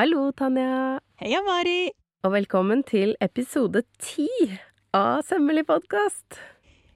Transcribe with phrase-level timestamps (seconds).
[0.00, 0.96] Hallo, Tanja.
[1.20, 1.90] Heia, Mari!
[2.24, 4.24] Og velkommen til episode ti
[4.96, 6.38] av Sømmelig podkast.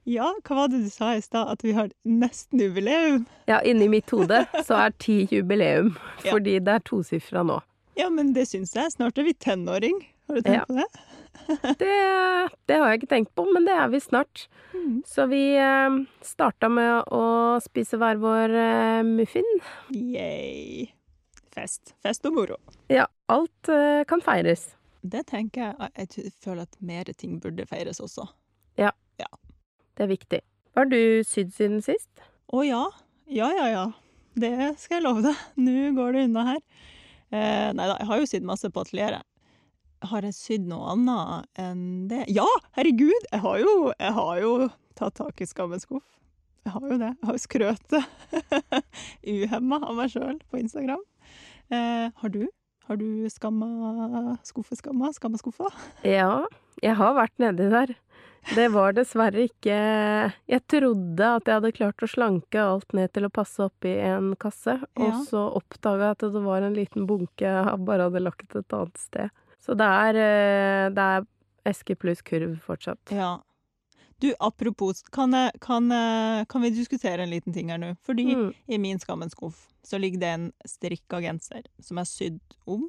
[0.09, 1.51] Ja, hva var det du sa i stad?
[1.52, 3.27] At vi har nesten jubileum?
[3.45, 5.93] Ja, inni mitt hode så er ti jubileum,
[6.25, 6.30] Ja.
[6.32, 7.59] fordi det er tosifra nå.
[8.01, 8.96] Ja, men det syns jeg.
[8.96, 10.00] Snart er vi tenåring.
[10.25, 10.64] Har du tenkt Ja.
[10.64, 10.88] på det?
[11.84, 11.93] Det,
[12.73, 14.46] det har jeg ikke tenkt på, men det er vi snart.
[14.73, 15.02] Mm.
[15.05, 17.24] Så vi eh, starta med å
[17.68, 19.57] spise hver vår eh, muffin.
[19.93, 20.94] Yay.
[21.55, 21.95] Fest.
[22.03, 22.59] Fest og moro.
[22.91, 24.73] Ja, alt eh, kan feires.
[25.05, 25.91] Det tenker jeg.
[25.99, 28.27] Jeg føler at mer ting burde feires også.
[28.80, 28.91] Ja.
[29.21, 29.29] ja.
[29.95, 30.41] Det er viktig.
[30.75, 32.25] Hva har du sydd siden sist?
[32.51, 32.83] Å ja.
[33.30, 33.85] Ja, ja, ja.
[34.35, 35.45] Det skal jeg love deg.
[35.61, 36.65] Nå går det unna her.
[37.30, 39.23] Eh, nei da, jeg har jo sydd masse på atelieret.
[40.05, 42.25] Har jeg sydd noe annet enn det?
[42.35, 43.30] Ja, herregud!
[43.30, 44.52] Jeg har jo, jeg har jo
[44.99, 46.05] tatt tak i skammens skuff.
[46.65, 47.13] Jeg har jo det.
[47.13, 48.05] Jeg har jo skrøtet
[49.37, 51.02] uhemma av meg sjøl på Instagram.
[51.70, 52.48] Eh, har du?
[52.87, 55.12] Har du skamma skuffeskamma?
[55.16, 55.71] Skamma skuffa?
[56.04, 56.45] Ja,
[56.82, 57.95] jeg har vært nedi der.
[58.54, 59.73] Det var dessverre ikke
[60.52, 64.34] Jeg trodde at jeg hadde klart å slanke alt ned til å passe oppi en
[64.37, 65.22] kasse, og Ja.
[65.25, 68.99] så oppdaga jeg at det var en liten bunke jeg bare hadde lagt et annet
[68.99, 69.31] sted.
[69.65, 71.26] Så det er, eh, det er
[71.65, 73.00] eske pluss kurv fortsatt.
[73.10, 73.38] Ja.
[74.25, 77.91] Du, apropos, kan, jeg, kan, jeg, kan vi diskutere en liten ting her nå?
[78.00, 78.53] Fordi Mm.
[78.67, 82.87] i min skammens skuff så ligger det en strikka genser som er sydd om.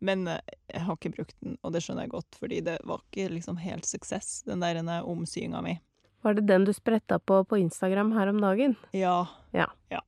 [0.00, 0.40] Men eh,
[0.72, 3.58] jeg har ikke brukt den, og det skjønner jeg godt, fordi det var ikke liksom
[3.60, 5.76] helt suksess, den der omsyinga mi.
[6.24, 8.78] Var det den du spretta på på Instagram her om dagen?
[8.96, 9.26] Ja.
[9.52, 9.68] Ja.
[9.92, 10.00] ja.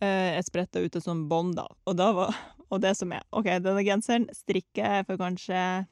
[0.00, 2.32] jeg spretta ut et sånt bånd, da, og, var,
[2.72, 5.86] og det som er OK, denne genseren strikker jeg for kanskje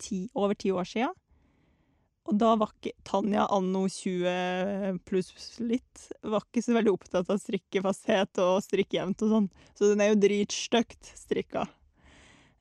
[0.00, 1.12] ti, over ti år sia.
[2.26, 7.38] Og da var ikke Tanja anno 20 pluss litt var ikke så veldig opptatt av
[7.38, 11.66] strikkefasthet og strikkejevnt og sånn, så den er jo dritstygt strikka.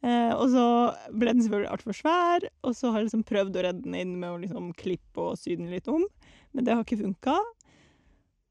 [0.06, 0.66] Eh, og så
[1.09, 4.13] ble den selvfølgelig altfor svær, og så har jeg liksom prøvd å redde den inn
[4.22, 6.06] med å liksom klippe og sy den litt om,
[6.53, 7.39] men det har ikke funka.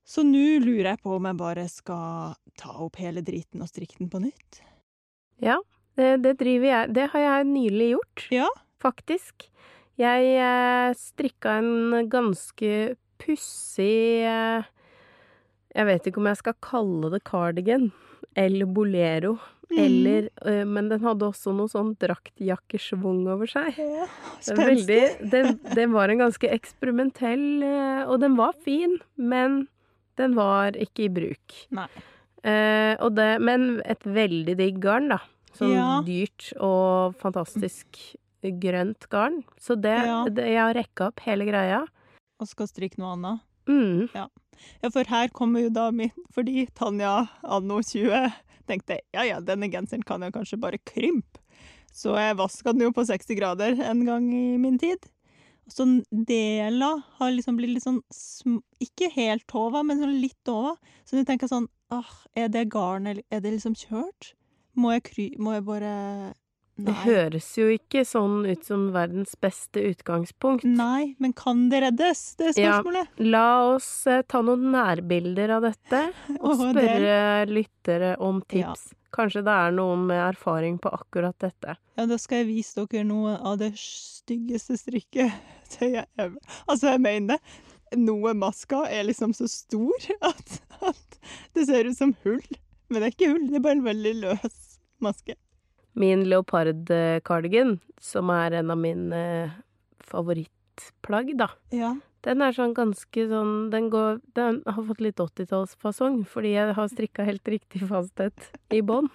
[0.05, 4.03] Så nå lurer jeg på om jeg bare skal ta opp hele driten og strikke
[4.03, 4.61] den på nytt.
[5.43, 5.61] Ja,
[5.97, 8.27] det, det driver jeg Det har jeg nylig gjort.
[8.35, 8.51] Ja.
[8.83, 9.47] Faktisk.
[10.01, 12.71] Jeg eh, strikka en ganske
[13.23, 14.65] pussig eh,
[15.75, 17.93] Jeg vet ikke om jeg skal kalle det cardigan
[18.35, 19.37] eller bolero.
[19.71, 19.77] Mm.
[19.79, 23.79] Eller eh, Men den hadde også noe sånn draktjakkesvung over seg.
[23.79, 24.09] Ja,
[24.43, 25.03] Det, veldig,
[25.35, 27.47] den, den var en ganske eksperimentell,
[28.11, 29.65] og den var fin, men
[30.19, 31.55] den var ikke i bruk.
[32.45, 35.23] Eh, det, men et veldig digg garn, da.
[35.55, 35.89] Sånn Ja.
[36.03, 37.99] dyrt og fantastisk
[38.53, 39.43] grønt garn.
[39.61, 40.25] Så det, Ja.
[40.29, 41.87] det Jeg har rekka opp hele greia.
[42.41, 43.41] Og skal strikke noe annet.
[43.69, 44.09] Mm.
[44.13, 48.33] Ja, for her kommer jo da min Fordi Tanja anno 20
[48.69, 51.41] tenkte ja ja, denne genseren kan jeg kanskje bare krympe.
[51.95, 54.99] Så jeg vaska den jo på 60 grader en gang i min tid.
[55.71, 58.03] Så dela har liksom blitt litt sånn
[58.85, 60.75] Ikke helt tova, men sånn litt tova.
[61.09, 64.35] Så jeg tenker sånn ah, Er det garn, eller er det liksom kjørt?
[64.77, 65.27] Må jeg kry...
[65.39, 66.35] Må jeg bare
[66.75, 70.65] Det høres jo ikke sånn ut som verdens beste utgangspunkt.
[70.67, 72.23] Nei, men kan det reddes?
[72.41, 73.13] Det er spørsmålet.
[73.15, 73.27] Ja.
[73.31, 73.47] La
[73.77, 76.01] oss eh, ta noen nærbilder av dette,
[76.41, 78.91] og spørre lyttere om tips.
[79.15, 81.77] Kanskje det er noen med erfaring på akkurat dette.
[81.95, 86.41] Ja, da skal jeg vise dere noe av det styggeste strikketøyet ever.
[86.67, 87.63] Altså, jeg mener det.
[88.03, 91.19] Noe maska er liksom så stor at, at
[91.55, 92.43] det ser ut som hull.
[92.91, 94.59] Men det er ikke hull, det er bare en veldig løs
[95.05, 95.39] maske.
[95.95, 99.55] Min leopard-cardigan, som er en av mine eh,
[100.03, 101.51] favorittplagg, da.
[101.75, 101.95] Ja.
[102.25, 106.89] Den er sånn ganske sånn Den, går, den har fått litt 80-tallsfasong, fordi jeg har
[106.91, 109.13] strikka helt riktig fasthet i bånd.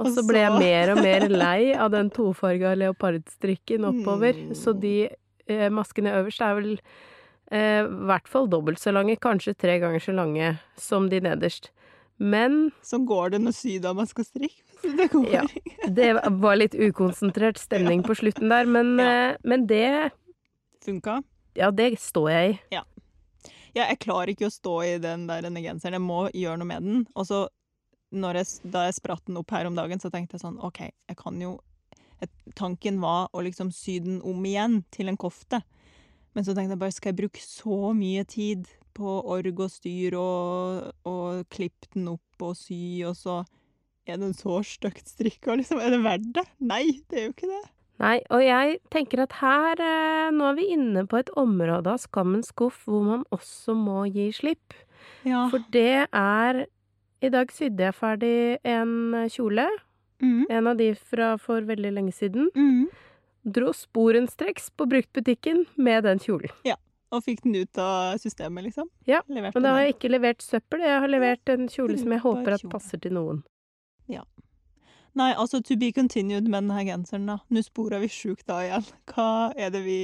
[0.00, 4.36] Og så ble jeg mer og mer lei av den tofarga leopardstrikken oppover.
[4.36, 4.54] Mm.
[4.56, 9.56] Så de eh, maskene øverst er vel eh, i hvert fall dobbelt så lange, kanskje
[9.58, 11.72] tre ganger så lange som de nederst.
[12.20, 14.60] Men Sånn går det når sydama skal strikke.
[14.60, 14.69] Så det går
[15.30, 15.42] Ja.
[15.88, 18.64] det var litt ukonsentrert stemning på slutten der.
[18.66, 19.10] Men, Ja.
[19.30, 20.10] eh, men det
[20.84, 21.22] Funka.
[21.54, 22.58] Ja, det står jeg i.
[22.72, 22.82] Ja,
[23.74, 25.92] jeg klarer ikke å stå i den der denne genseren.
[25.98, 27.02] Jeg må gjøre noe med den.
[27.14, 27.42] Og så,
[28.10, 28.32] da
[28.88, 31.58] jeg spratt den opp her om dagen, så tenkte jeg sånn OK, jeg kan jo
[32.54, 35.62] Tanken var å liksom sy den om igjen til en kofte.
[36.34, 40.16] Men så tenkte jeg bare, skal jeg bruke så mye tid på org og styr
[40.20, 43.38] og, og klippe den opp og sy, og så
[44.18, 45.78] den så stygt strikka, liksom?
[45.78, 46.46] Er det verdt det?
[46.58, 47.62] Nei, det er jo ikke det.
[48.00, 52.00] Nei, og jeg tenker at her eh, Nå er vi inne på et område av
[52.00, 54.72] skammens skuff hvor man også må gi slipp.
[55.28, 55.46] Ja.
[55.52, 56.64] For det er
[57.20, 58.34] I dag sydde jeg ferdig
[58.64, 59.68] en kjole
[60.20, 60.46] Mm.
[60.50, 62.50] En av de fra for veldig lenge siden.
[62.54, 62.88] Mm.
[63.42, 66.52] Dro sporenstreks på bruktbutikken med den kjolen.
[66.66, 66.76] Ja.
[67.10, 68.86] Og fikk den ut av systemet, liksom?
[69.08, 72.12] Ja, Leverte Men da har jeg ikke levert søppel, jeg har levert en kjole som
[72.14, 73.40] jeg håper at passer til noen.
[75.18, 77.38] Nei, altså to be continued med denne genseren, da.
[77.50, 78.84] Nå sporer vi sjukt da igjen.
[79.10, 79.24] Hva
[79.58, 79.96] er det vi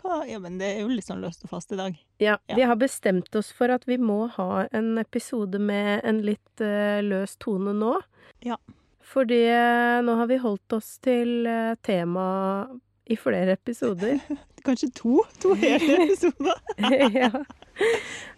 [0.00, 0.22] hva?
[0.24, 1.98] Ja, men det er jo litt sånn løst og fast i dag.
[2.24, 2.56] Ja, Ja.
[2.56, 7.02] vi har bestemt oss for at vi må ha en episode med en litt uh,
[7.04, 7.98] løs tone nå.
[8.40, 8.56] Ja.
[9.10, 12.24] Fordi eh, nå har vi holdt oss til uh, tema
[13.10, 14.20] i flere episoder.
[14.64, 15.20] Kanskje to?
[15.42, 16.56] To hele episoder?
[17.20, 17.30] ja.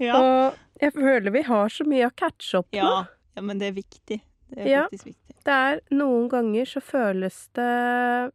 [0.03, 0.19] Ja.
[0.19, 2.79] Og jeg føler vi har så mye å catche opp nå.
[2.83, 2.93] ja.
[3.37, 4.19] Ja, men det er viktig.
[4.55, 4.83] Det er Ja.
[4.89, 5.37] faktisk viktig.
[5.45, 8.33] Det er noen ganger så føles det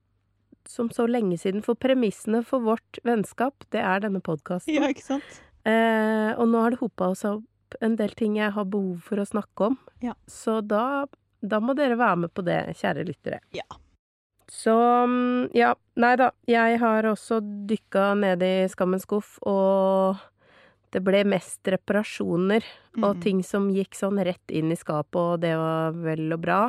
[0.67, 4.73] som så lenge siden, for premissene for vårt vennskap, det er denne podkasten.
[4.75, 5.37] Ja, ikke sant?
[5.63, 9.15] Eh, og nå har det hopa seg opp en del ting jeg har behov for
[9.23, 9.77] å snakke om.
[10.03, 10.13] Ja.
[10.27, 11.05] Så da,
[11.41, 13.39] da må dere være med på det, kjære lyttere.
[13.55, 13.63] Ja.
[14.47, 14.71] Så
[15.07, 16.29] mm, ja, nei da.
[16.47, 20.15] Jeg har også dykka ned i skammens skuff, og
[20.97, 22.65] det ble mest reparasjoner
[22.97, 23.21] og Mhm.
[23.21, 26.61] ting som gikk sånn rett inn i skapet, og det var vel og bra.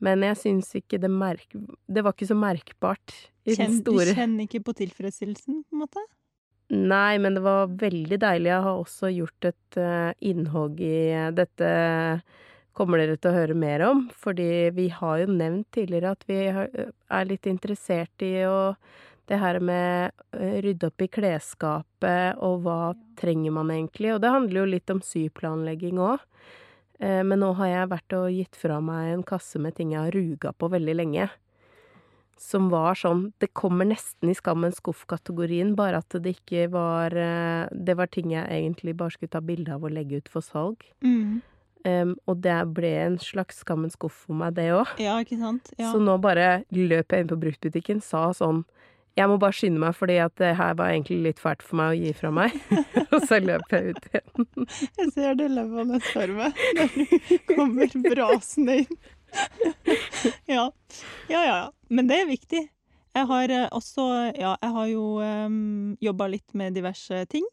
[0.00, 1.44] Men jeg syns ikke det merk...
[1.86, 3.12] Det var ikke så merkbart
[3.44, 6.04] i den store du kjenner ikke på tilfredsstillelsen, på en måte?
[6.70, 8.48] Nei, men det var veldig deilig.
[8.48, 11.70] Jeg har også gjort et uh, innhogg i eh, dette
[12.72, 16.38] kommer dere til å høre mer om, fordi vi har jo nevnt tidligere at vi
[16.46, 18.76] eh, er litt interessert i å
[19.28, 24.14] det her med eh, rydde opp i klesskapet, og hva trenger man egentlig?
[24.14, 26.26] Og det handler jo litt om syplanlegging òg.
[27.00, 30.12] Men nå har jeg vært og gitt fra meg en kasse med ting jeg har
[30.12, 31.30] ruga på veldig lenge
[32.40, 37.68] som var sånn Det kommer nesten i skammens skuff-kategorien, bare at det ikke var eh,
[37.70, 40.84] Det var ting jeg egentlig bare skulle ta bilde av og legge ut for salg.
[41.04, 41.40] Mm.
[41.80, 44.90] Um, og det ble en slags skammens skuff for meg, det òg.
[45.00, 45.70] Ja, ikke sant?
[45.78, 45.94] Ja.
[45.94, 48.66] Så nå bare løp jeg inn på bruktbutikken, sa sånn
[49.18, 51.92] Jeg må bare skynde meg, fordi at det her var egentlig litt fælt for meg
[51.92, 52.54] å gi fra meg.
[53.12, 54.50] og så løp jeg ut igjen.
[55.00, 59.00] Jeg ser levende for meg når du kommer brasende inn.
[60.50, 60.66] ja.
[61.30, 61.58] ja, ja.
[61.90, 62.62] Men det er viktig.
[63.10, 64.06] Jeg har eh, også
[64.38, 67.46] Ja, jeg har jo um, jobba litt med diverse ting.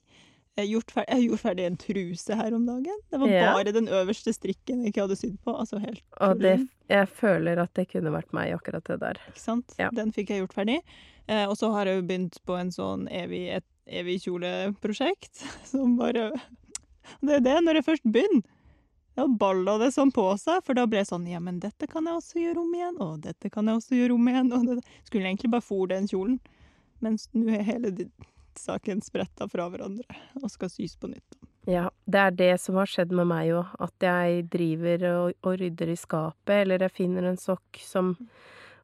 [0.57, 3.01] Jeg, gjort ferdig, jeg gjorde ferdig en truse her om dagen.
[3.11, 3.53] Det var Ja.
[3.53, 5.53] bare den øverste strikken jeg ikke hadde sydd på.
[5.53, 9.19] Altså helt Og det, jeg føler at det kunne vært meg, akkurat det der.
[9.29, 9.75] Ikke sant?
[9.77, 9.89] Ja.
[9.93, 10.79] Den fikk jeg gjort ferdig.
[11.27, 15.97] Eh, og så har jeg jo begynt på en sånn evig, et evig kjoleprosjekt som
[15.97, 16.31] bare
[17.21, 18.43] Det er det, når jeg først begynner.
[19.17, 22.05] Da balla det sånn på seg, for da ble jeg sånn Ja, men dette kan
[22.05, 24.83] jeg også gjøre om igjen, og dette kan jeg også gjøre om igjen, og det
[25.05, 26.39] Skulle egentlig bare fòre den kjolen,
[27.01, 27.91] mens nå er hele
[28.57, 31.37] di- saken spretta fra hverandre og skal sys på nytt.
[31.67, 33.73] Ja, det er det som har skjedd med meg òg.
[33.83, 38.15] At jeg driver og, og rydder i skapet, eller jeg finner en sokk som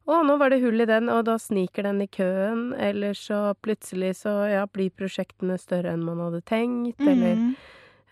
[0.04, 2.74] Å, nå var det hull i den, og da sniker den i køen.
[2.76, 7.54] Eller så plutselig så ja, blir prosjektene større enn man hadde tenkt, eller Mhm.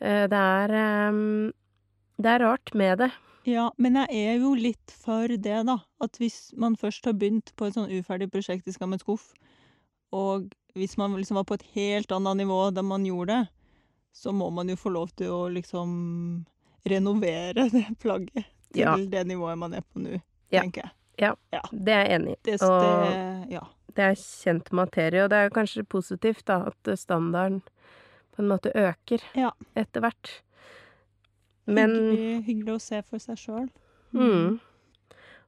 [0.00, 1.52] eh, Det er um,
[2.16, 3.10] Det er rart med det.
[3.44, 5.76] Ja, men jeg er jo litt for det, da.
[6.00, 9.34] At hvis man først har begynt på et sånn uferdig prosjekt i Skammens skuff,
[10.12, 13.48] og hvis man liksom var på et helt annet nivå da man gjorde det,
[14.12, 16.44] så må man jo få lov til å liksom
[16.88, 18.96] renovere det plagget til Ja.
[18.96, 20.62] det nivået man er på nå, Ja.
[20.62, 20.90] tenker jeg.
[21.20, 21.34] Ja,
[21.70, 22.36] Det er jeg enig i.
[22.42, 23.60] Det, det, ja.
[23.94, 27.60] det er kjent materie, og det er kanskje positivt da, at standarden
[28.32, 29.50] på en måte øker Ja.
[29.76, 30.40] etter hvert.
[31.66, 33.68] Men hyggelig, hyggelig å se for seg sjøl.
[34.16, 34.58] Mm.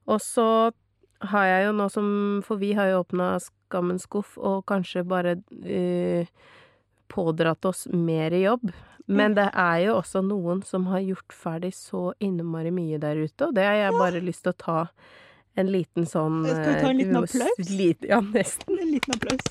[0.07, 0.71] Og så
[1.21, 2.07] har jeg jo nå som
[2.45, 3.33] For vi har jo åpna
[3.65, 6.27] Skammens skuff og kanskje bare uh,
[7.11, 8.71] pådratt oss mer jobb.
[9.05, 13.47] Men det er jo også noen som har gjort ferdig så innmari mye der ute,
[13.47, 14.79] og det har jeg bare lyst til å ta
[15.55, 17.69] en liten sånn Skal vi ta en eh, liten applaus?
[17.69, 18.79] Lit, ja, nesten.
[18.81, 19.45] En liten applaus.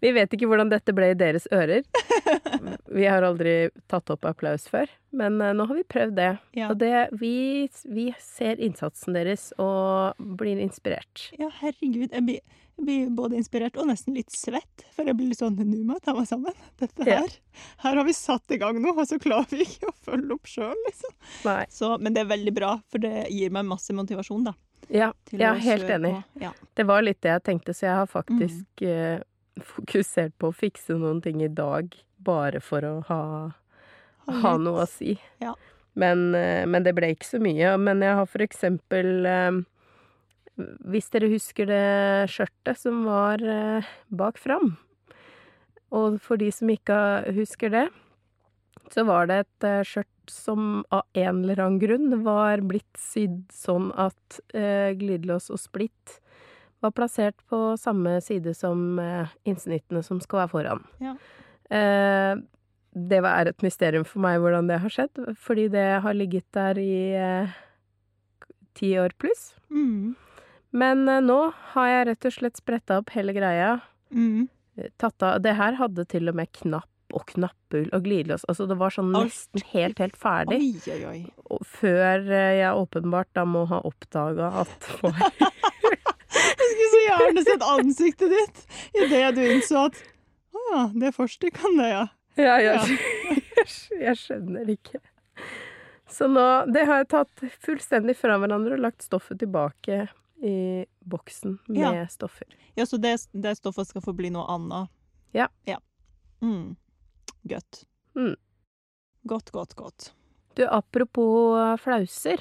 [0.00, 1.84] Vi vet ikke hvordan dette ble i deres ører.
[2.96, 3.54] Vi har aldri
[3.92, 6.30] tatt opp applaus før, men eh, nå har vi prøvd det.
[6.56, 6.70] Ja.
[6.72, 11.26] Og det, vi, vi ser innsatsen deres og blir inspirert.
[11.36, 12.08] Ja, herregud.
[12.16, 12.40] Jeg blir,
[12.78, 14.86] jeg blir både inspirert og nesten litt svett.
[14.96, 16.56] For jeg blir litt sånn Nå må jeg ta meg sammen.
[16.80, 17.20] Dette Ja.
[17.20, 17.36] her
[17.84, 20.48] Her har vi satt i gang noe, og så klarer vi ikke å følge opp
[20.48, 21.14] sjøl, liksom.
[21.72, 24.56] Så, men det er veldig bra, for det gir meg masse motivasjon, da.
[24.88, 26.12] Ja, jeg er helt enig.
[26.16, 26.42] på.
[26.46, 26.52] Ja.
[26.78, 29.20] Det var litt det jeg tenkte, så jeg har faktisk Mm.
[29.20, 29.24] uh,
[29.76, 31.92] fokusert på å fikse noen ting i dag,
[32.26, 33.22] bare for å ha,
[34.42, 35.14] ha noe å si.
[35.42, 35.54] Ja.
[35.96, 37.74] Men, eh, men det ble ikke så mye.
[37.80, 39.62] Men jeg har for eksempel eh,
[40.88, 41.86] Hvis dere husker det
[42.32, 44.76] skjørtet som var eh, bak fram,
[45.92, 46.96] og for de som ikke
[47.36, 47.86] husker det,
[48.90, 53.88] så var det et skjørt som av en eller annen grunn var blitt sydd sånn
[53.98, 54.38] at
[54.98, 56.16] glidelås og splitt
[56.82, 58.98] var plassert på samme side som
[59.46, 60.84] innsnittene som skal være foran.
[61.02, 61.14] Ja.
[61.70, 62.34] Eh,
[62.96, 66.80] det er et mysterium for meg hvordan det har skjedd, fordi det har ligget der
[66.80, 67.56] i eh,
[68.78, 69.50] ti år pluss.
[69.70, 70.14] Mm.
[70.76, 71.40] Men eh, nå
[71.74, 73.78] har jeg rett og slett spretta opp hele greia.
[74.14, 74.46] Mm.
[75.00, 78.44] Tatt av Det her hadde til og med knapp og knapphull og glidelås.
[78.50, 80.58] Altså det var sånn nesten helt, helt ferdig.
[80.58, 81.60] Oi, oi, oi.
[81.78, 84.90] Før jeg åpenbart da må ha oppdaga at
[86.36, 88.64] Jeg skulle så gjerne sett ansiktet ditt
[88.98, 90.00] idet du innså at
[90.56, 92.06] å ja, det er kan det, ja.
[92.36, 92.98] Ja, jeg,
[94.06, 95.00] jeg skjønner ikke.
[96.08, 100.06] Så nå Det har jeg tatt fullstendig fra hverandre og lagt stoffet tilbake
[100.44, 102.06] i boksen med Ja.
[102.12, 102.46] stoffer.
[102.76, 104.90] Ja, Så det, det stoffet skal få bli noe annet?
[105.32, 105.48] Ja.
[105.64, 105.78] ja.
[106.44, 106.76] Mm.
[107.48, 107.84] Godt.
[108.14, 108.36] Mm.
[109.24, 110.12] Godt, godt, godt.
[110.54, 112.40] Du, apropos flauser.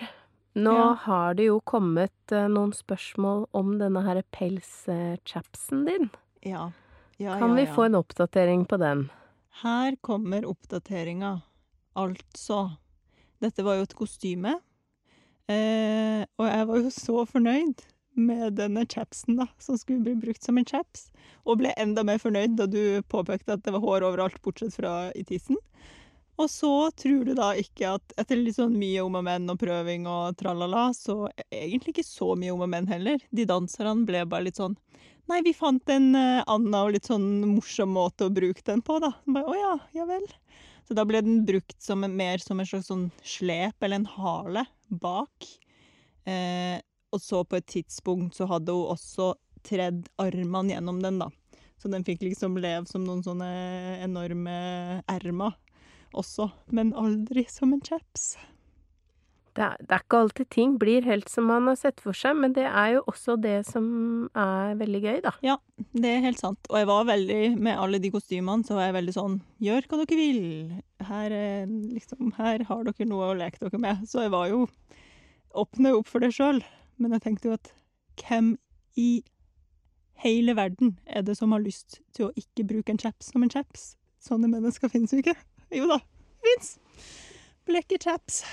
[0.56, 0.94] Nå Ja.
[1.08, 6.10] har det jo kommet eh, noen spørsmål om denne her pelschapsen din.
[6.46, 6.72] Ja.
[7.18, 9.08] Ja Kan ja, vi få en oppdatering på den?
[9.62, 11.42] Her kommer oppdateringa.
[11.96, 12.72] Altså
[13.40, 14.58] Dette var jo et kostyme.
[15.48, 17.84] Eh, og jeg var jo så fornøyd
[18.16, 21.10] med denne chapsen, da, som skulle bli brukt som en chaps.
[21.46, 25.12] Og ble enda mer fornøyd da du påpekte at det var hår overalt, bortsett fra
[25.16, 25.60] i tissen.
[26.36, 29.60] Og så tror du da ikke at etter litt sånn mye om og men og
[29.62, 33.22] prøving og tralala, så egentlig ikke så mye om og men heller.
[33.32, 34.76] De danserne ble bare litt sånn
[35.26, 39.00] Nei, vi fant en uh, annen og litt sånn morsom måte å bruke den på,
[39.02, 39.12] da.
[39.26, 40.26] Bare, Å ja, ja vel.
[40.86, 44.12] Så da ble den brukt som en, mer som en slags sånn slep eller en
[44.18, 45.48] hale bak.
[46.30, 46.78] Eh,
[47.10, 49.32] og så på et tidspunkt så hadde hun også
[49.66, 51.32] tredd armene gjennom den, da.
[51.82, 53.50] Så den fikk liksom leve som noen sånne
[54.06, 54.56] enorme
[55.10, 55.58] ermer
[56.16, 58.36] også, men aldri som en chaps.
[59.56, 62.36] Det er, det er ikke alltid ting blir helt som man har sett for seg,
[62.36, 63.86] men det er jo også det som
[64.36, 65.32] er veldig gøy, da.
[65.46, 65.56] Ja,
[65.96, 66.68] Det er helt sant.
[66.72, 70.02] Og jeg var veldig, med alle de kostymene, så var jeg veldig sånn Gjør hva
[70.02, 70.42] dere vil.
[71.08, 74.04] Her, er liksom, her har dere noe å leke dere med.
[74.12, 74.66] Så jeg var jo
[75.56, 76.60] Åpna jo opp for det sjøl.
[77.00, 77.72] Men jeg tenkte jo at
[78.20, 78.58] hvem
[79.00, 79.24] i
[80.24, 83.52] hele verden er det som har lyst til å ikke bruke en chaps som en
[83.52, 83.94] chaps?
[84.20, 85.36] Sånne mennesker finnes jo ikke.
[85.76, 86.02] Jo da,
[86.44, 86.76] fins!
[87.68, 88.44] Blekke chaps.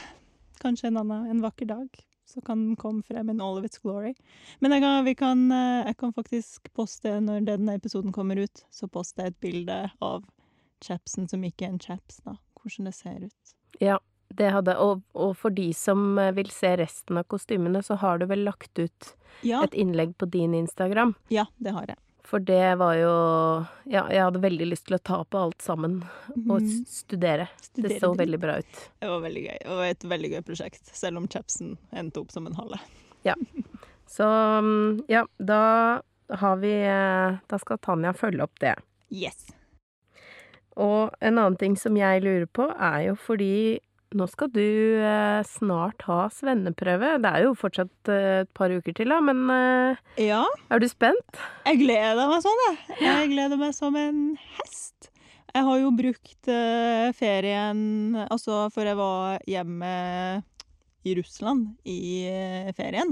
[0.63, 1.89] Kanskje en annen en vakker dag
[2.33, 4.15] så kan den komme frem in all of its glory.
[4.63, 8.63] Men jeg kan, vi kan, eh, jeg kan faktisk poste, når denne episoden kommer ut,
[8.71, 10.23] så poster jeg et bilde av
[10.85, 12.37] chapsen som ikke er en chaps, da.
[12.63, 13.55] Hvordan det ser ut.
[13.83, 13.99] Ja,
[14.33, 18.23] det hadde Og, og for de som eh, vil se resten av kostymene, så har
[18.23, 21.17] du vel lagt ut Ja, et innlegg på din Instagram.
[21.29, 21.99] ja det har jeg.
[22.33, 23.13] For det var jo
[23.93, 25.99] Ja, jeg hadde veldig lyst til å ta på alt sammen
[26.49, 27.51] og studere.
[27.61, 27.91] studere.
[27.91, 28.23] Det så det.
[28.23, 28.79] veldig bra ut.
[29.03, 29.59] Det var veldig gøy.
[29.61, 32.81] Det var et veldig gøy prosjekt, selv om chapsen endte opp som en hale.
[34.13, 38.75] Så mm, ja, da har vi eh, Da skal Tanja følge opp det.
[39.13, 39.53] Yes.
[40.81, 43.81] Og en annen ting som jeg lurer på, er jo fordi
[44.19, 44.63] nå skal du
[45.01, 47.15] eh, snart ha svenneprøve.
[47.23, 50.43] Det er jo fortsatt eh, et par uker til, da, men eh, Ja,
[50.73, 51.41] er du spent?
[51.67, 52.99] jeg gleder meg sånn, jeg.
[53.05, 54.23] Jeg gleder meg som en
[54.59, 55.11] hest.
[55.53, 57.83] Jeg har jo brukt eh, ferien
[58.25, 59.91] Altså, for jeg var hjemme
[61.05, 61.99] i Russland i
[62.31, 63.11] eh, ferien.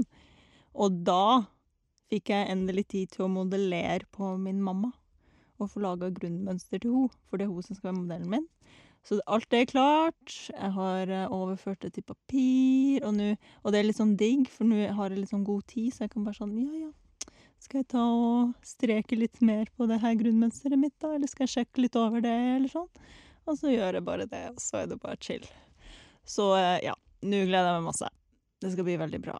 [0.73, 1.43] Og da
[2.11, 4.89] fikk jeg endelig tid til å modellere på min mamma.
[5.61, 8.47] Og få laga grunnmønster til henne, for det er hun som skal være modellen min.
[9.03, 10.33] Så alt er klart.
[10.53, 14.47] Jeg har eh, overført det til papir, og, nå- og det er litt sånn digg,
[14.53, 16.91] for nå har jeg litt sånn god tid, så jeg kan bare sånn Ja, ja.
[17.61, 21.11] Skal jeg ta og streke litt mer på det her grunnmønsteret mitt, da?
[21.13, 22.87] Eller skal jeg sjekke litt over det, eller sånn?
[23.49, 25.45] Og så gjør jeg bare det, og så er det bare chill.
[26.25, 28.09] Så eh, ja, nå gleder jeg meg masse.
[28.61, 29.35] Det skal bli veldig bra.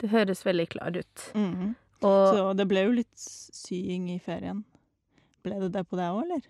[0.00, 1.26] Du høres veldig klar ut.
[1.34, 1.74] Mhm.
[2.00, 4.62] Og Så det ble jo litt sying i ferien.
[5.44, 6.46] Ble det det på deg òg, eller?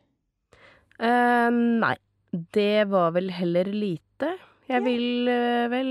[1.00, 1.50] Uh,
[1.82, 1.96] Nei.
[2.30, 4.36] Det var vel heller lite.
[4.70, 5.88] Jeg vil eh, vel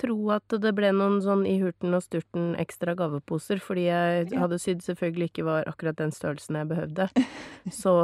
[0.00, 4.58] tro at det ble noen sånn i hurten og sturten ekstra gaveposer, fordi jeg hadde
[4.60, 7.08] sydd selvfølgelig ikke var akkurat den størrelsen jeg behøvde.
[7.82, 7.94] Så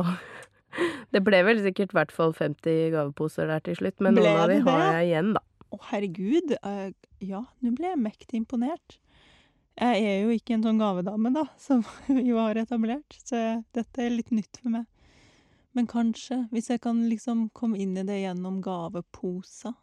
[1.13, 4.41] det ble vel sikkert i hvert fall 50 gaveposer der til slutt, men Ble noen
[4.47, 5.45] av de har jeg igjen, da.
[5.67, 6.57] Å, herregud.
[6.63, 6.89] eh,
[7.27, 8.99] ja, nå ble jeg mektig imponert.
[9.77, 11.85] Jeg er jo ikke en sånn gavedame, da, som
[12.31, 14.89] jo har etablert, så dette er litt nytt for meg.
[15.77, 19.75] Men kanskje, hvis jeg kan liksom komme inn i det gjennom gaveposer,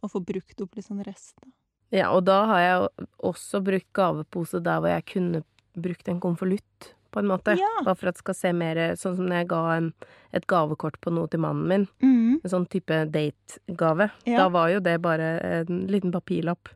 [0.00, 1.50] og få brukt opp litt sånn rester.
[1.92, 5.42] Ja, og da har jeg også brukt gavepose der hvor jeg kunne
[5.76, 7.56] brukt en konvolutt på en måte.
[7.58, 7.70] Ja.
[7.84, 9.88] Bare for at det skal se mer Sånn som når jeg ga en,
[10.36, 11.86] et gavekort på noe til mannen min.
[12.04, 12.38] Mm.
[12.38, 14.10] En sånn type dategave.
[14.24, 14.44] Ja.
[14.44, 15.32] Da var jo det bare
[15.64, 16.70] en liten papirlapp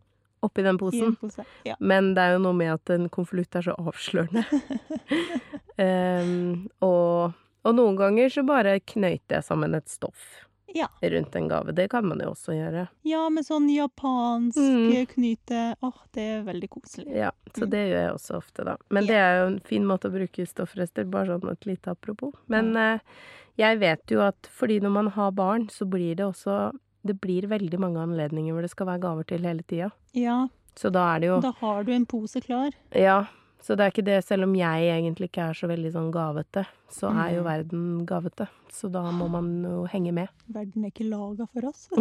[0.44, 1.14] oppi den posen.
[1.16, 1.46] pose.
[1.64, 1.78] Ja.
[1.80, 4.44] Men det er jo noe med at en konvolutt er så avslørende.
[5.78, 10.88] um, og, og noen ganger så bare knøyter jeg sammen et stoff Ja.
[11.02, 11.72] rundt en gave.
[11.74, 12.88] Det kan man jo også gjøre.
[13.04, 15.06] ja, med sånn japansk Mm.
[15.06, 15.76] knyte.
[15.82, 17.14] Åh, det er veldig koselig.
[17.14, 17.70] Ja, så Mm.
[17.70, 18.76] det gjør jeg også ofte, da.
[18.90, 22.32] Men det er jo en fin måte å bruke stoffrester, bare sånn et lite apropos.
[22.48, 22.98] Men eh,
[23.56, 26.72] jeg vet jo at fordi når man har barn, så blir det også
[27.06, 29.92] Det blir veldig mange anledninger hvor det skal være gaver til hele tida.
[30.14, 32.72] Ja, Så da er det jo da har du en pose klar.
[32.94, 33.26] Ja.
[33.64, 36.66] Så det er ikke det, selv om jeg egentlig ikke er så veldig sånn gavete,
[36.92, 37.46] så er jo Mm.
[37.48, 38.46] verden gavete.
[38.68, 40.28] Så da må man jo henge med.
[40.52, 41.86] Verden er ikke laga for oss.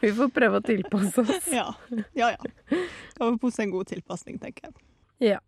[0.00, 1.50] Vi får prøve å tilpasse oss.
[1.58, 1.66] ja,
[2.16, 2.30] ja.
[2.32, 2.80] ja.
[3.18, 4.74] Kan vi pose en god tilpasning, tenker jeg.
[5.34, 5.38] Ja.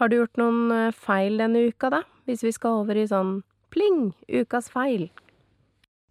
[0.00, 2.00] Har du gjort noen eh, feil denne uka, da?
[2.28, 3.42] Hvis vi skal over i sånn
[3.74, 5.10] pling, ukas feil.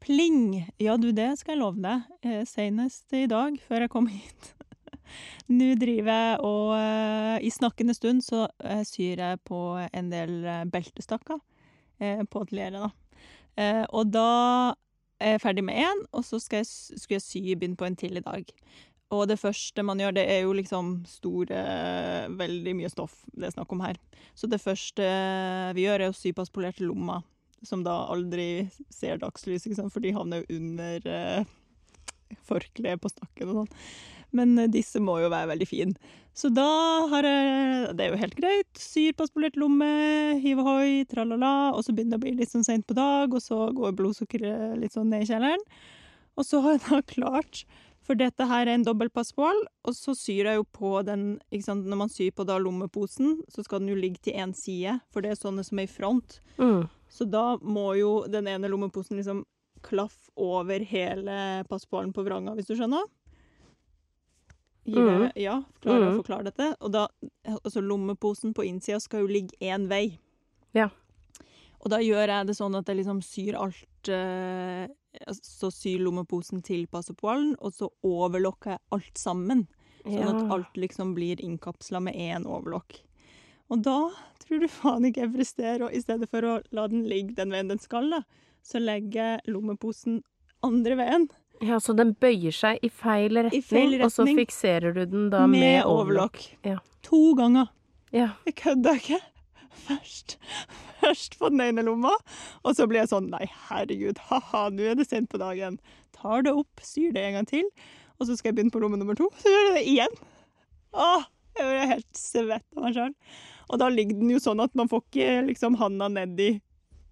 [0.03, 0.67] Pling!
[0.79, 2.05] Ja, du, det skal jeg love deg.
[2.21, 4.53] Eh, Senest i dag, før jeg kom hit.
[5.51, 10.35] Nå driver jeg og eh, I snakkende stund så eh, syr jeg på en del
[10.43, 11.41] eh, beltestakker
[11.99, 12.93] på atelieret, da.
[13.91, 14.29] Og da
[15.19, 17.97] er jeg ferdig med én, og så skal jeg, skulle jeg sy begynne på en
[17.99, 18.53] til i dag.
[19.11, 21.63] Og det første man gjør, det er jo liksom store
[22.39, 23.99] Veldig mye stoff det er snakk om her.
[24.31, 25.09] Så det første
[25.75, 27.25] vi gjør, er å sy paspolerte lommer
[27.61, 31.49] som da aldri ser dagslys, for de havner jo under eh,
[32.47, 33.73] forkleet på stakken og sånn.
[34.35, 36.15] Men eh, disse må jo være veldig fine.
[36.37, 36.67] Så da
[37.11, 38.69] har jeg Det er jo helt greit.
[38.79, 39.89] Syr paspolert lomme,
[40.43, 41.73] hiv ohoi, tralala.
[41.75, 44.77] Og så begynner det å bli litt sånn seint på dag, og så går blodsukkeret
[44.79, 45.63] litt sånn ned i kjelleren.
[46.39, 47.65] Og så har jeg da klart
[48.07, 51.35] For dette her er en dobbel passpal, og så syr jeg jo på den?
[51.51, 55.21] Når man syr på da lommeposen, så skal den jo ligge til én side, for
[55.21, 56.39] det er sånne som er i front.
[56.57, 56.87] Mm.
[57.05, 59.43] Så da må jo den ene lommeposen liksom
[59.85, 63.05] klaffe over hele passpålen på vranga, hvis du skjønner?
[64.85, 65.31] Gir det, Mhm.
[65.35, 66.23] ja, klarer jeg å Mhm.
[66.23, 66.75] forklare dette?
[66.81, 67.07] Og da,
[67.45, 70.19] altså lommeposen på innsida skal jo ligge én vei.
[70.73, 70.89] Ja.
[71.81, 74.87] Og da gjør jeg det sånn at jeg liksom syr alt eh,
[75.33, 79.67] Så syr lommeposen til passepoalen, og så overlokker jeg alt sammen.
[80.05, 82.99] Sånn at alt liksom blir innkapsla med én overlokk.
[83.71, 87.05] Og da tror du faen ikke jeg presterer, og i stedet for å la den
[87.09, 88.21] ligge den veien den skal, da,
[88.63, 89.11] så legger
[89.41, 90.21] jeg lommeposen
[90.63, 91.29] andre veien,
[91.61, 95.45] ja, så den bøyer seg i feil retning, feil og så fikserer du den da
[95.47, 96.41] med, med overlokk.
[96.67, 96.77] Ja.
[97.07, 97.71] To ganger.
[98.15, 98.31] Ja.
[98.47, 99.19] Jeg kødder ikke.
[99.89, 100.37] Først,
[100.99, 102.11] først på den ene lomma,
[102.63, 105.79] og så blir jeg sånn Nei, herregud, ha-ha, nå er det sent på dagen.
[106.15, 107.67] Tar det opp, syr det en gang til,
[108.19, 109.29] og så skal jeg begynne på lomme nummer to.
[109.39, 110.17] Så gjør jeg det igjen.
[110.99, 111.27] Åh,
[111.59, 113.13] jeg blir helt svett av meg sjøl.
[113.69, 116.51] Og da ligger den jo sånn at man får ikke liksom handa nedi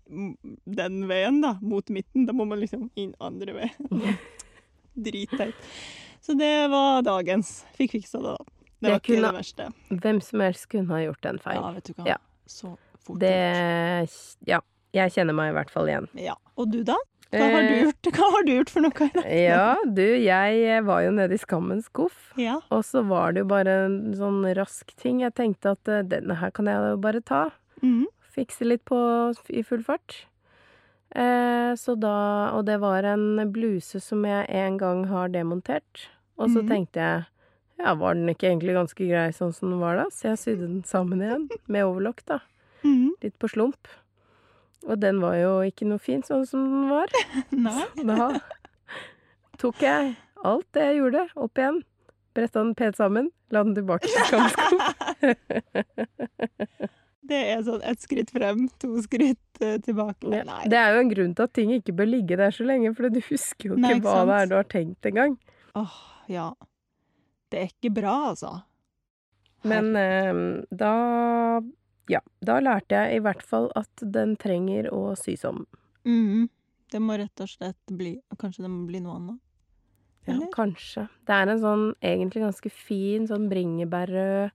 [0.10, 2.26] den veien, da, mot midten.
[2.28, 4.17] Da må man liksom inn andre veien.
[4.93, 5.56] Dritteit.
[6.22, 7.65] Så det var dagens.
[7.78, 8.46] Fikk fiksa det, da.
[8.78, 9.67] Det Det var ikke kunne- det verste.
[9.89, 11.56] Hvem som helst kunne ha gjort en feil.
[11.62, 12.08] Ja, vet du hva.
[12.08, 12.17] Ja.
[12.48, 13.20] Så fort.
[13.20, 14.10] Det
[14.48, 14.60] Ja.
[14.93, 16.08] Jeg kjenner meg i hvert fall igjen.
[16.15, 16.36] Ja.
[16.58, 16.96] Og du, da?
[17.32, 19.10] Hva har du Eh, gjort, Hva har du gjort for noe?
[19.28, 22.32] Ja, du, jeg var jo nede i skammens skuff.
[22.38, 22.60] Ja.
[22.72, 25.20] Og så var det jo bare en sånn rask ting.
[25.22, 27.50] Jeg tenkte at eh, denne her kan jeg jo bare ta.
[27.84, 28.06] Mhm.
[28.38, 28.97] Fikse litt på
[29.50, 30.28] i full fart.
[31.15, 36.10] Eh, så da Og det var en bluse som jeg en gang har demontert.
[36.38, 36.67] Og så mm.
[36.69, 37.26] tenkte jeg
[37.78, 40.08] ja, var den ikke egentlig ganske grei sånn som den var da?
[40.13, 42.39] Så jeg sydde den sammen igjen, med overlokk, da.
[42.82, 43.13] Mm.
[43.21, 43.89] Litt på slump.
[44.88, 47.13] Og den var jo ikke noe fin sånn som den var.
[47.67, 47.86] Nei.
[48.02, 48.32] Da
[49.62, 51.84] tok jeg alt det jeg gjorde, opp igjen.
[52.38, 54.82] Bretta den pent sammen, la den tilbake i skamskuff.
[57.27, 60.30] Det er sånn ett skritt frem, to skritt eh, tilbake.
[60.45, 60.62] Nei.
[60.69, 63.10] Det er jo en grunn til at ting ikke bør ligge der så lenge, for
[63.10, 65.34] du husker jo Nei, ikke hva hva det er du har tenkt engang.
[65.75, 65.97] Åh,
[66.32, 66.51] ja.
[67.51, 68.53] Det er ikke bra, altså.
[69.67, 70.93] Men eh, da
[72.08, 75.65] Ja, da lærte jeg i hvert fall at den trenger å sys om.
[76.08, 76.47] Mm,
[76.91, 79.41] Det må rett og slett bli Kanskje det må bli noe annet?
[80.27, 81.06] Ja, kanskje.
[81.27, 84.51] Det er en sånn egentlig ganske fin sånn bringebærrød,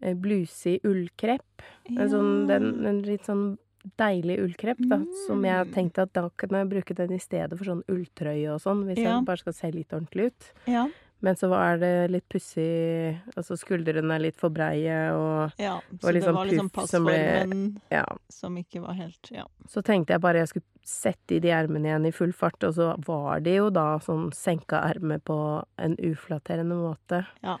[0.00, 1.62] blusig ullkrepp.
[1.88, 3.58] En sånn, den, en litt sånn
[3.98, 5.72] deilig ullkrepp, da, som jeg Mm.
[5.72, 8.98] tenkte at da kan jeg bruke den i stedet for sånn ulltrøye og sånn, hvis
[8.98, 9.16] Ja.
[9.16, 10.52] jeg bare skal se litt ordentlig ut.
[10.66, 10.88] Ja.
[11.22, 15.80] Men så er det litt pussig Altså skuldrene er litt for breie, og ja.
[16.02, 18.04] var Så litt det sånn var liksom puff som ble- ja.
[18.28, 19.44] som ikke var helt Ja.
[19.66, 22.74] Så tenkte jeg bare jeg skulle sette i de ermene igjen i full fart, og
[22.74, 27.26] så var de jo da sånn senka ermer på en uflatterende måte.
[27.42, 27.56] Ja.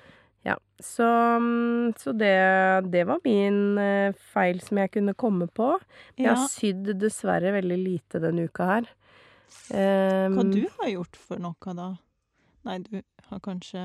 [0.46, 1.06] Ja, så,
[1.42, 2.34] mm, så det,
[2.92, 5.72] det var min eh, feil som jeg kunne komme på.
[6.20, 8.90] Jeg har sydd dessverre veldig lite denne uka her.
[9.66, 11.86] Hva Um, du har gjort for noe, da?
[12.66, 13.80] Nei, du har kanskje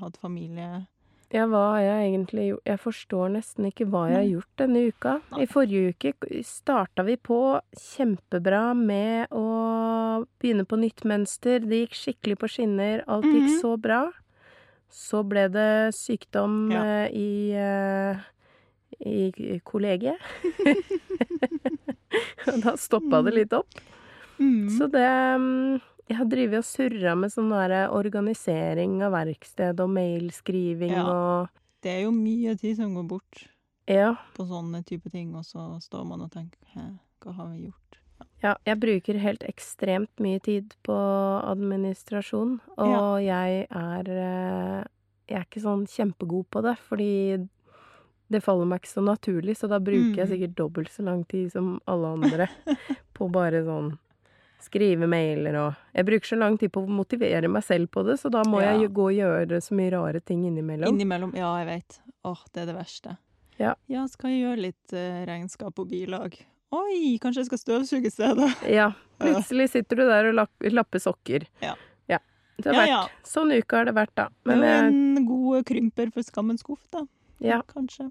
[0.00, 0.86] hatt familie
[1.32, 2.64] Ja, hva har jeg egentlig gjort?
[2.70, 5.14] Jeg forstår nesten ikke hva jeg har gjort denne uka.
[5.32, 5.42] Nei.
[5.44, 7.40] I forrige uke starta vi på
[7.76, 9.44] kjempebra med å
[10.40, 11.60] begynne på nytt mønster.
[11.68, 13.04] Det gikk skikkelig på skinner.
[13.08, 13.60] Alt gikk Mhm.
[13.60, 14.00] så bra.
[14.90, 16.82] Så ble det sykdom Ja.
[16.84, 18.16] eh, i, eh,
[19.04, 20.18] i kollegiet.
[22.48, 23.68] Og da stoppa det litt opp.
[24.40, 24.68] mm.
[24.78, 29.90] Så det mm, Jeg har drevet og surra med sånn der organisering av verksted og
[29.92, 31.04] mailskriving Ja.
[31.04, 31.48] og
[31.84, 33.44] Det er jo mye tid som går bort
[33.86, 34.14] Ja.
[34.34, 36.58] på sånne type ting, og så står man og tenker
[37.20, 37.98] hva har vi gjort?
[38.42, 40.94] Ja, jeg bruker helt ekstremt mye tid på
[41.48, 44.84] administrasjon, og jeg er eh,
[45.28, 47.10] Jeg er ikke sånn kjempegod på det, fordi
[48.32, 50.32] det faller meg ikke så naturlig, så da bruker jeg Mm.
[50.32, 52.46] sikkert dobbelt så lang tid som alle andre
[53.16, 53.98] på bare sånn
[54.60, 58.18] skrive mailer og Jeg bruker så lang tid på å motivere meg selv på det,
[58.20, 58.72] så da må Ja.
[58.78, 60.88] jeg gå og gjøre så mye rare ting innimellom.
[60.94, 61.34] Innimellom.
[61.36, 62.00] Ja, jeg vet.
[62.24, 63.16] Åh, det er det verste.
[63.58, 63.74] Ja.
[63.88, 66.36] Ja, skal jeg gjøre litt eh, regnskap og bilag?
[66.74, 68.48] Oi, kanskje jeg skal støvsuge i stedet?
[68.78, 71.46] Ja, plutselig sitter du der og lapp, lapper sokker.
[71.64, 71.74] Ja.
[72.10, 72.18] ja.
[72.60, 73.22] Det har Ja, vært.
[73.28, 74.28] Sånn uke har det vært, da.
[74.48, 77.06] Men er jo en god krymper for skammens skuff, da.
[77.44, 78.10] ja, Kanskje.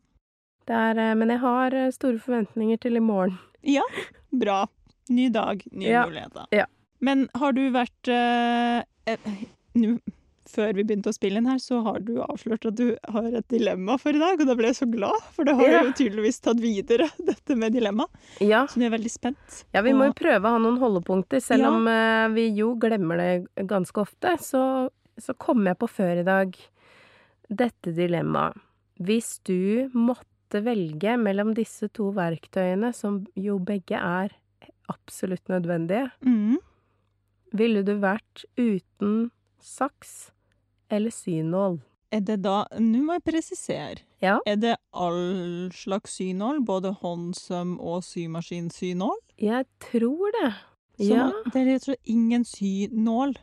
[0.67, 3.37] det er, eh, men jeg har eh, store forventninger til i morgen.
[3.67, 3.83] Ja,
[4.31, 4.61] bra.
[5.09, 6.45] Ny dag, nye Ja, muligheter.
[6.55, 6.65] ja.
[7.03, 9.31] Men har du vært eh, eh,
[9.77, 9.97] Nå,
[10.47, 13.47] før vi begynte å spille inn her, så har du avslørt at du har et
[13.51, 15.81] dilemma for i dag, og da ble jeg så glad, for det har Ja.
[15.83, 18.07] jo tydeligvis tatt videre, dette med dilemma.
[18.39, 19.63] Ja, Så nå er jeg veldig spent.
[19.73, 21.39] ja vi må jo prøve å ha noen holdepunkter.
[21.43, 21.69] Selv Ja.
[21.75, 26.23] om uh, vi jo glemmer det ganske ofte, så, så kom jeg på før i
[26.27, 26.55] dag
[27.49, 28.57] dette dilemmaet.
[28.99, 34.31] Hvis du måtte velge mellom disse to verktøyene, som jo begge er
[34.89, 36.57] absolutt nødvendige, Mm.
[37.53, 39.29] ville du vært uten
[39.59, 40.31] saks
[40.89, 41.79] eller synål?
[42.11, 43.97] Er det da Nå må jeg presisere.
[44.23, 44.37] Ja.
[44.47, 49.17] Er det all slags synål, både håndsøm og symaskinsynål?
[49.43, 50.53] Jeg tror det.
[50.97, 51.27] Så Ja.
[51.53, 53.35] det er rett og slett ingen synål.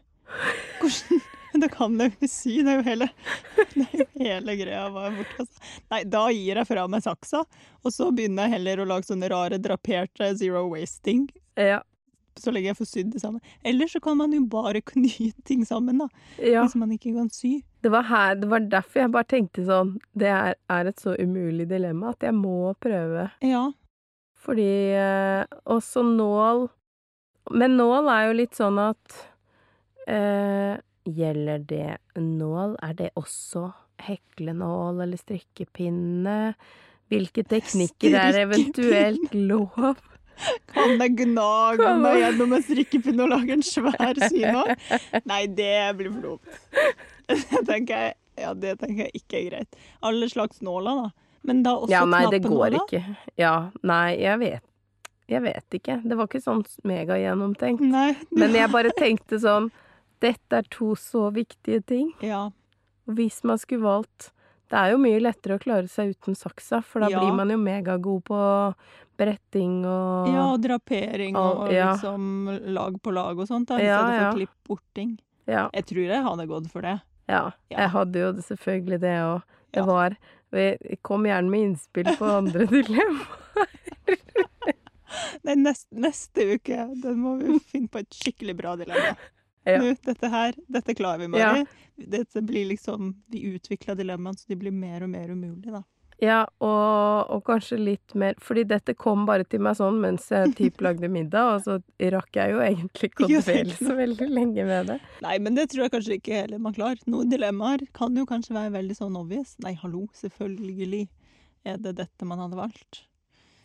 [0.81, 1.21] Hvordan
[1.55, 3.07] Da kan jeg jo ikke sy, det er jo hele,
[3.77, 5.37] det er jo hele greia var borte.
[5.45, 5.61] Altså.
[5.93, 7.45] Nei, da gir jeg fra meg saksa,
[7.85, 11.29] og så begynner jeg heller å lage sånne rare draperte zero wasting.
[11.55, 11.79] Ja.
[12.41, 13.43] Så lenge jeg får sydd det sammen.
[13.63, 16.09] Eller så kan man jo bare kny ting sammen, da.
[16.39, 16.65] ja.
[16.65, 17.61] Hvis man ikke kan sy.
[17.85, 21.13] Det var, her, det var derfor jeg bare tenkte sånn Det er, er et så
[21.21, 23.27] umulig dilemma at jeg må prøve.
[23.45, 23.67] Ja.
[24.45, 26.67] Fordi eh, Også nål
[27.53, 29.19] Men nål er jo litt sånn at
[30.09, 32.79] eh, Gjelder det nål?
[32.81, 33.67] Er det også
[34.01, 36.55] heklenål eller strikkepinne?
[37.13, 40.01] Hvilke teknikker er eventuelt lov?
[40.75, 44.75] Kan det gnage meg gjennom en strikkepinne og lage en svær synål?
[45.31, 46.61] Nei, det blir for dumt.
[47.29, 49.79] Det tenker jeg, ja, det tenker jeg ikke er greit.
[50.05, 51.39] Alle slags nåler, da.
[51.45, 53.03] Men da også Ja, nei, det går ikke.
[53.41, 54.71] Ja, nei, jeg vet
[55.29, 55.99] Jeg vet ikke.
[56.05, 57.81] Det var ikke sånn megagjennomtenkt.
[58.37, 59.71] Men jeg bare tenkte sånn
[60.25, 62.13] Dette er to så viktige ting.
[62.25, 62.51] Ja.
[63.09, 64.31] Hvis man skulle valgt
[64.71, 67.21] Det er jo mye lettere å klare seg uten saksa, for da Ja.
[67.21, 68.39] blir man jo megagod på
[69.17, 71.93] bretting og ja, og drapering og, og ja.
[71.93, 74.33] liksom lag på lag og sånt, da, i Ja, stedet for ja.
[74.39, 75.19] klippborting.
[75.47, 77.01] ja, Jeg tror jeg hadde gått for det.
[77.29, 77.51] ja.
[77.71, 79.43] Jeg hadde jo det- selvfølgelig det òg.
[79.73, 80.17] Det var
[80.53, 83.69] Jeg kom gjerne med innspill på andre dilemmaer.
[85.45, 89.15] Nei, neste, neste uke den må vi finne på et skikkelig bra dilemma.
[89.65, 89.81] Ja.
[89.81, 91.53] Nå, dette her, dette klarer vi, Ja.
[91.55, 91.67] Mari.
[91.97, 95.85] Dette blir liksom Vi utvikler dilemmaene så de blir mer og mer umulige, da.
[96.23, 100.53] Ja, og, og kanskje litt mer Fordi dette kom bare til meg sånn mens jeg
[100.59, 101.79] typ lagde middag, og så
[102.15, 104.99] rakk jeg jo egentlig ikke å dvele så veldig lenge med det.
[105.25, 107.03] Nei, men det tror jeg kanskje ikke heller man klarer.
[107.11, 109.57] Noen dilemmaer kan jo kanskje være veldig sånn obvious.
[109.65, 111.03] Nei, hallo, selvfølgelig
[111.67, 113.05] er det dette man hadde valgt.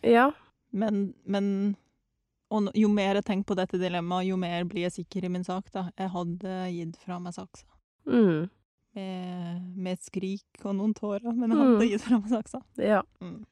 [0.06, 0.30] Ja.
[0.72, 1.76] Men, men
[2.50, 5.44] og jo mer jeg tenker på dette dilemmaet, jo mer blir jeg sikker i min
[5.46, 5.86] sak, da.
[5.98, 7.66] Jeg hadde gitt fra meg saksa.
[8.10, 8.48] Mm.
[8.98, 11.88] Med, med et skrik og noen tårer, men jeg hadde Mm.
[11.92, 12.60] gitt fra meg saksa.
[12.82, 13.02] Ja.
[13.22, 13.44] Mm.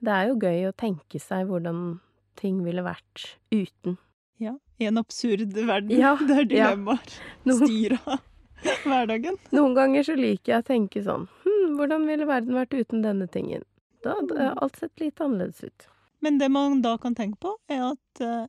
[0.00, 2.00] Det er jo gøy å tenke seg hvordan
[2.38, 3.98] ting ville vært uten.
[4.40, 4.54] Ja.
[4.80, 6.70] I en absurd verden Ja, der ja.
[6.70, 8.20] dilemmaer Noen, styrer
[8.86, 9.36] hverdagen.
[9.52, 13.26] noen ganger så liker jeg å tenke sånn Hm, hvordan ville verden vært uten denne
[13.28, 13.66] tingen?
[14.04, 15.86] Da hadde alt sett litt annerledes ut.
[16.20, 18.46] Men det man da kan tenke på, er at eh,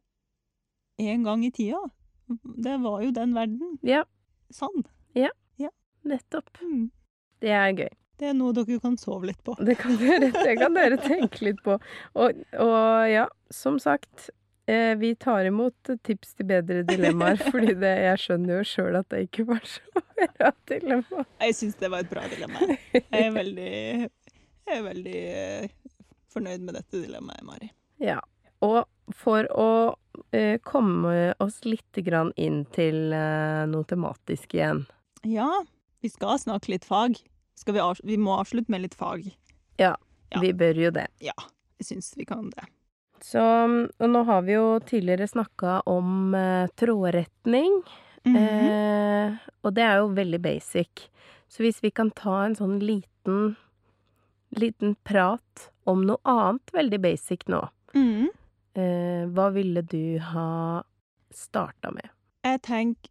[1.12, 1.80] en gang i tida,
[2.64, 4.04] det var jo den verden Ja,
[4.52, 4.84] sann.
[6.04, 6.58] nettopp.
[6.62, 6.90] Mm.
[7.42, 7.90] Det er gøy.
[8.22, 9.56] Det er noe dere kan sove litt på.
[9.66, 11.78] Det kan dere, det kan dere tenke litt på.
[12.22, 14.30] Og, og ja, som sagt,
[14.70, 19.10] eh, vi tar imot tips til bedre dilemmaer, fordi det, jeg skjønner jo sjøl at
[19.14, 20.04] det ikke var så
[20.38, 21.26] bra dilemma.
[21.42, 22.70] Jeg syns det var et bra dilemma.
[22.94, 23.72] Jeg er veldig,
[24.70, 25.22] jeg er veldig
[26.32, 27.72] fornøyd med dette dilemmaet, Mari.
[28.02, 28.20] Ja.
[28.66, 28.84] Og
[29.18, 29.70] for å
[30.36, 34.86] eh, komme oss litt grann inn til eh, noe tematisk igjen.
[35.28, 35.50] Ja,
[36.02, 37.18] vi skal snakke litt fag.
[37.58, 39.26] Skal vi, vi må avslutte med litt fag.
[39.82, 39.96] Ja.
[40.42, 41.10] Vi bør jo det.
[41.22, 41.36] Ja,
[41.82, 42.70] jeg syns vi kan det.
[43.22, 47.82] Så Og nå har vi jo tidligere snakka om eh, trådretning.
[48.26, 48.38] Mhm.
[48.38, 51.10] Eh, og det er jo veldig basic.
[51.52, 53.56] Så hvis vi kan ta en sånn liten
[54.52, 57.62] liten prat om noe annet veldig basic nå,
[57.94, 58.28] Mm.
[58.76, 60.84] eh, hva ville du ha
[61.34, 62.10] starta med?
[62.44, 63.10] Jeg tenker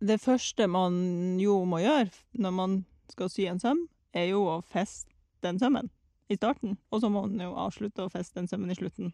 [0.00, 4.62] det første man jo må gjøre når man skal sy en søm, er jo å
[4.64, 5.08] feste
[5.42, 5.90] den sømmen
[6.30, 6.76] i starten.
[6.92, 9.12] Og så må man jo avslutte å feste den sømmen i slutten.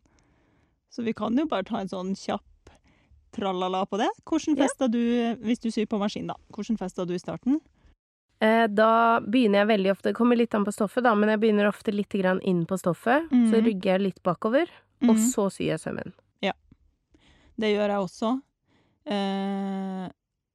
[0.90, 2.42] Så vi kan jo bare ta en sånn kjapp
[3.32, 4.08] tralala på det.
[4.24, 4.66] Hvordan Ja.
[4.66, 6.34] fester du, hvis du syr på maskin, da?
[6.52, 7.60] Hvordan fester du i starten?
[8.42, 11.40] Eh, da begynner jeg veldig ofte Det kommer litt an på stoffet, da, men jeg
[11.44, 13.28] begynner ofte litt inn på stoffet.
[13.30, 13.64] Så Mhm.
[13.64, 14.66] rygger jeg litt bakover,
[15.02, 15.30] og Mhm.
[15.30, 16.12] så syr jeg sømmen.
[16.42, 16.52] Ja.
[17.58, 18.42] Det gjør jeg også.
[19.06, 20.08] Eh,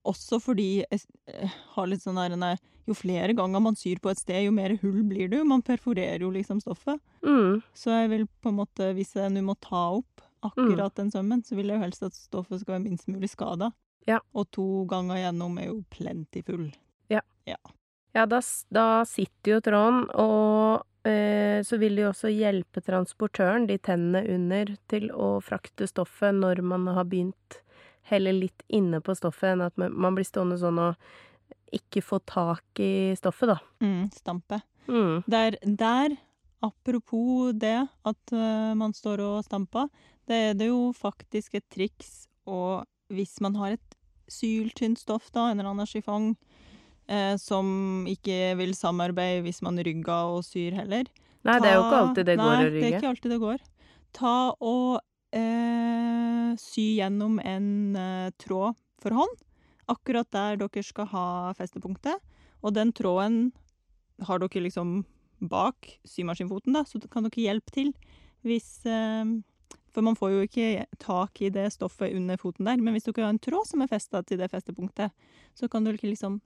[0.06, 4.18] også fordi jeg eh, har litt sånn der Jo flere ganger man syr på et
[4.18, 5.44] sted, jo mer hull blir det jo.
[5.44, 7.02] Man perforerer jo liksom stoffet.
[7.22, 7.62] Mm.
[7.76, 11.44] Så jeg vil på en måte, hvis jeg nå må ta opp akkurat den sømmen,
[11.44, 13.74] så vil jeg jo helst at stoffet skal være minst mulig skada.
[14.08, 14.20] Ja.
[14.34, 16.72] Og to ganger gjennom er jo plentiful.
[18.18, 18.42] Ja, da,
[18.74, 24.24] da sitter jo tråden, og eh, så vil det jo også hjelpe transportøren, de tennene
[24.34, 27.62] under, til å frakte stoffet når man har begynt
[28.08, 32.22] heller litt inne på stoffet, enn at man, man blir stående sånn og ikke få
[32.24, 33.58] tak i stoffet, da.
[33.84, 34.62] Mm, stampe.
[34.88, 35.26] Mm.
[35.28, 36.16] Der, der,
[36.64, 39.92] apropos det at uh, man står og stamper,
[40.28, 43.98] det er det jo faktisk et triks og hvis man har et
[44.32, 46.47] syltynt stoff, da, en eller annen chiffon, eh,
[47.40, 51.08] som ikke vil samarbeide hvis man rygger og syr heller,
[51.48, 53.62] Nei, det er jo ikke alltid det går Nei, det er ikke alltid det går.
[54.18, 54.36] Ta
[54.68, 54.98] og
[55.36, 59.36] eh, sy gjennom en eh, tråd for hånd,
[59.92, 62.20] akkurat der dere skal ha festepunktet.
[62.66, 63.52] Og den tråden
[64.28, 65.04] har dere liksom
[65.38, 67.94] bak symaskinfoten, da, så kan dere hjelpe til
[68.48, 69.38] hvis eh,
[69.94, 73.26] For man får jo ikke tak i det stoffet under foten der, men hvis dere
[73.26, 75.16] har en tråd som er festa til det festepunktet,
[75.58, 76.42] så kan dere liksom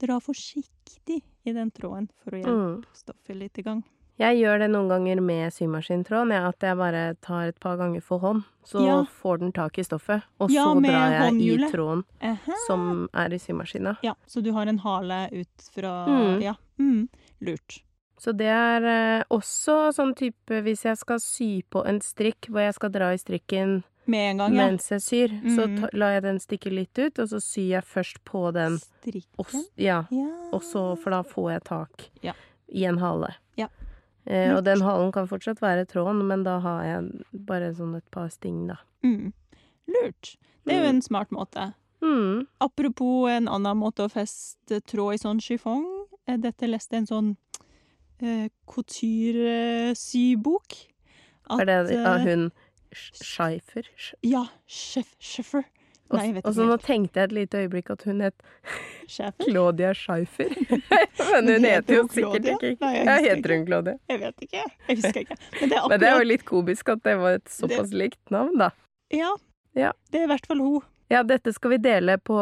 [0.00, 2.84] dra forsiktig i den tråden for å hjelpe Mm.
[2.94, 3.82] stoffet litt i gang.
[4.20, 8.02] Jeg gjør det noen ganger med symaskintråden, ja, at jeg bare tar et par ganger
[8.02, 9.04] for hånd, så Ja.
[9.04, 12.52] får den tak i stoffet, og Ja, så drar jeg i tråden Aha.
[12.66, 13.96] som er i symaskina.
[14.02, 16.42] Ja, så du har en hale ut fra Mm.
[16.42, 16.54] Ja.
[16.78, 17.08] Mm.
[17.40, 17.82] Lurt.
[18.18, 22.60] Så det er eh, også sånn type hvis jeg skal sy på en strikk hvor
[22.60, 24.66] jeg skal dra i strikken Med en gang, ja.
[24.66, 25.80] mens jeg syr, så Mm.
[25.80, 29.64] Så lar jeg den stikke litt ut, og så syr jeg først på den, Strikken.
[29.76, 30.48] ja, Ja.
[30.52, 32.32] og så, for da får jeg tak Ja.
[32.72, 33.34] i en hale.
[33.56, 33.66] Ja.
[34.26, 38.10] Eh, og den halen kan fortsatt være tråden, men da har jeg bare sånn et
[38.10, 38.76] par sting, da.
[39.04, 39.32] Mm.
[39.88, 40.36] Lurt.
[40.64, 40.94] Det er jo Mm.
[40.96, 41.74] en smart måte.
[42.02, 42.46] Mm.
[42.60, 45.84] Apropos en annen måte å feste tråd i sånn chiffon.
[46.26, 47.36] eh, Dette leste en sånn
[48.22, 50.86] eh, couture-sybok.
[51.58, 52.52] Er det eh, av hun Sch-
[52.92, 53.82] Scheifer?
[53.96, 55.64] Sch- Ja, Schef- Scheffer.
[56.10, 58.34] Og, Nei, jeg vet og så nå tenkte jeg et lite øyeblikk at hun het
[59.06, 59.46] Scheffer?
[59.46, 60.50] Claudia Scheifer.
[61.30, 63.94] Men hun heter jo sikkert ikke Nei, jeg Ja, heter hun Claudia?
[64.10, 64.64] Jeg vet ikke.
[64.88, 65.36] Jeg husker ikke.
[65.60, 68.56] Men det er det akkurat jo litt komisk at det var et såpass likt navn,
[68.58, 68.70] da.
[69.14, 69.30] Ja.
[69.78, 69.92] Ja.
[70.10, 70.80] Det er i hvert fall hun.
[71.10, 72.34] Ja, dette skal vi dele på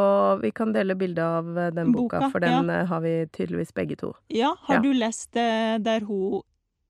[0.43, 2.83] Vi kan dele bilde av eh, den boka, Boka, for den ja.
[2.89, 4.15] har vi tydeligvis begge to.
[4.33, 4.81] Ja, har Ja.
[4.85, 6.41] du lest der hun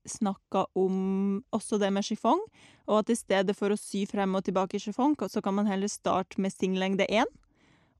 [0.07, 2.39] snakka om også det med chiffon,
[2.87, 5.67] og at i stedet for å sy frem og tilbake i chiffon, så kan man
[5.69, 7.27] heller starte med stinglengde én,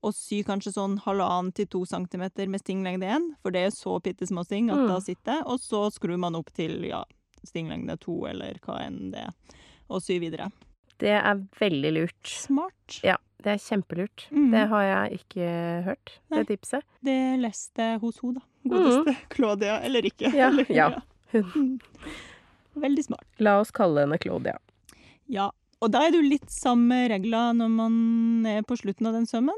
[0.02, 3.98] og sy kanskje sånn halvannen til to centimeter med stinglengde én, for det er så
[4.02, 4.88] bitte små sting at Mm.
[4.88, 7.04] da sitter og så skrur man opp til ja,
[7.44, 9.32] stinglengde to, eller hva enn det er,
[9.90, 10.50] og sy videre.
[10.98, 12.26] Det er veldig lurt.
[12.26, 13.00] Smart.
[13.04, 14.26] Ja, det er kjempelurt.
[14.30, 14.50] Mm.
[14.52, 15.46] Det har jeg ikke
[15.84, 16.42] hørt, Nei.
[16.42, 16.82] det tipset.
[17.02, 18.40] Det leste hos hun da.
[18.68, 20.28] Godeste Claudia, eller ikke.
[20.28, 20.36] Mm.
[20.36, 20.88] Ja, eller, ja.
[21.32, 21.78] Hun.
[22.80, 23.26] Veldig smart.
[23.42, 24.56] La oss kalle henne Claudia.
[25.30, 27.94] Ja, og da er det jo litt samme regler når man
[28.48, 29.56] er på slutten av den sømmen.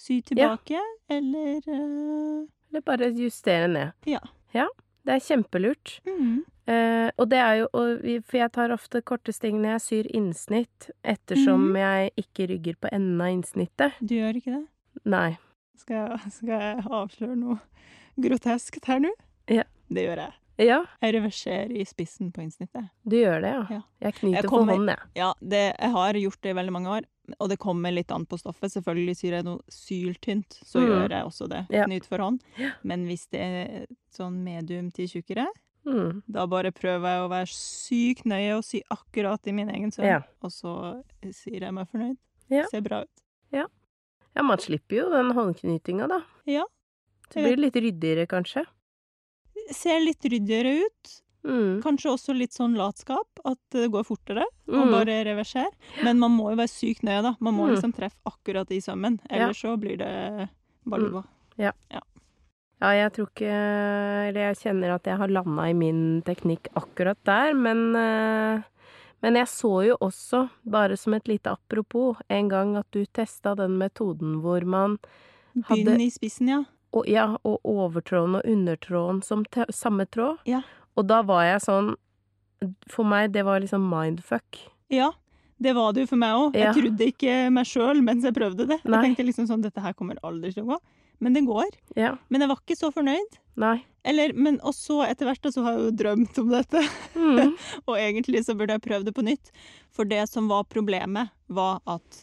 [0.00, 0.80] Sy tilbake,
[1.12, 2.46] eller uh...
[2.70, 3.96] Eller bare justere ned.
[4.08, 4.20] Ja.
[4.54, 4.68] Ja,
[5.06, 6.00] det er kjempelurt.
[6.08, 6.40] mm.
[6.70, 10.08] Uh, og det er jo og For jeg tar ofte korte sting når jeg syr
[10.14, 11.78] innsnitt, ettersom mm.
[11.80, 13.96] jeg ikke rygger på enden av innsnittet.
[13.98, 14.62] Du gjør ikke det?
[15.10, 15.30] Nei.
[15.80, 17.58] Skal jeg, skal jeg avsløre noe
[18.20, 19.10] groteskt her nå?
[19.50, 19.66] Ja.
[19.90, 20.36] Det gjør jeg.
[20.60, 22.90] Ja, Jeg reverserer i spissen på innsnittet.
[23.08, 23.66] du gjør det, ja.
[23.70, 23.80] Ja.
[24.02, 24.98] Jeg knyter Jeg for kommer- hånd, jeg.
[25.16, 27.04] Ja, det, jeg har gjort det i veldig mange år,
[27.40, 28.70] og det kommer litt an på stoffet.
[28.74, 30.86] Selvfølgelig syr jeg noe syltynt, så Mm.
[30.90, 31.66] gjør jeg også det.
[31.70, 31.84] Ja.
[31.86, 32.40] Knyt for hånd.
[32.84, 35.46] Men hvis det er sånn medium til tjukkere,
[35.86, 36.22] Mm.
[36.30, 40.04] da bare prøver jeg å være sykt nøye og sy akkurat i min egen søvn.
[40.04, 40.20] Ja.
[40.42, 42.18] Og så sier jeg meg fornøyd.
[42.50, 42.64] Ja.
[42.70, 43.08] Ser bra ut.
[44.36, 46.20] Ja, man slipper jo den håndknytinga, da.
[46.46, 46.64] Ja.
[47.32, 48.64] Det blir litt ryddigere, kanskje.
[49.70, 51.16] Ser litt ryddigere ut.
[51.46, 51.80] Mm.
[51.82, 54.44] Kanskje også litt sånn latskap, at det går fortere.
[54.68, 54.90] Og Mm.
[54.92, 55.66] bare reverser.
[56.04, 57.34] Men man må jo være sykt nøye, da.
[57.40, 57.74] Man må Mm.
[57.76, 59.18] liksom treffe akkurat i sømmen.
[59.30, 60.48] Ellers så blir det
[60.86, 61.24] baluba.
[61.58, 61.72] Ja,
[62.80, 63.50] jeg tror ikke
[64.30, 68.62] Eller jeg kjenner at jeg har landa i min teknikk akkurat der, men eh,
[69.22, 73.54] Men jeg så jo også, bare som et lite apropos, en gang at du testa
[73.54, 74.98] den metoden hvor man
[75.54, 76.64] Begynn Hadde- i spissen, ja.
[76.90, 80.40] Og, ja, og overtråden og undertråden som samme tråd.
[80.48, 80.64] Ja.
[80.98, 81.92] Og da var jeg sånn
[82.90, 84.58] For meg, det var liksom mindfuck.
[84.92, 85.12] Ja,
[85.62, 86.56] det var det jo for meg òg.
[86.58, 86.70] Ja.
[86.70, 88.80] Jeg trodde ikke meg sjøl mens jeg prøvde det.
[88.82, 88.98] Nei.
[88.98, 90.80] Jeg tenkte liksom sånn, dette her kommer aldri til å gå.
[91.20, 91.68] Men det går.
[92.00, 92.14] Ja.
[92.32, 93.36] Men jeg var ikke så fornøyd.
[93.60, 93.76] Nei.
[94.08, 96.80] Eller, men også etter hvert så har jeg jo drømt om dette.
[97.12, 97.52] Mm.
[97.88, 99.52] Og egentlig så burde jeg prøvd det på nytt.
[99.92, 102.22] For det som var problemet, var at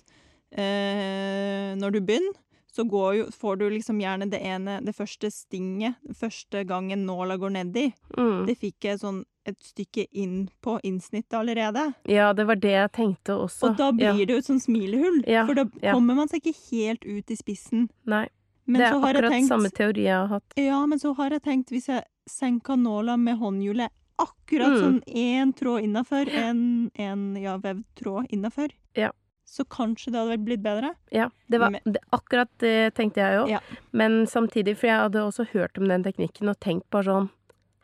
[0.57, 2.33] eh, når du begynner,
[2.77, 7.39] så går jo, får du liksom gjerne det ene, det første stinget, første gangen nåla
[7.41, 7.87] går nedi.
[8.17, 8.45] Mm.
[8.47, 11.85] Det fikk jeg sånn et stykke inn på innsnittet allerede.
[12.11, 13.69] Ja, det var det jeg tenkte også.
[13.69, 14.25] Og da blir ja.
[14.27, 17.37] det jo et sånn smilehull, Ja, for da kommer man seg ikke helt ut i
[17.39, 17.87] spissen.
[18.03, 18.25] Nei.
[18.67, 20.57] Men det er akkurat tenkt, samme teori jeg har hatt.
[20.59, 24.81] Ja, men så har jeg tenkt, hvis jeg senker nåla med håndhjulet akkurat Mm.
[24.83, 29.11] sånn én tråd innafor, en, en ja, vevd tråd innafor, Ja.
[29.47, 30.91] Så kanskje det hadde blitt bedre.
[31.15, 33.51] Ja, det var det, akkurat det tenkte jeg òg.
[33.55, 33.61] Ja.
[33.95, 37.29] Men samtidig, for jeg hadde også hørt om den teknikken og tenkt bare sånn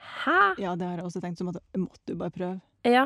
[0.04, 0.40] Hæ?
[0.60, 2.58] Ja, det har jeg også tenkt som at måtte du bare prøve.
[2.84, 3.06] Ja.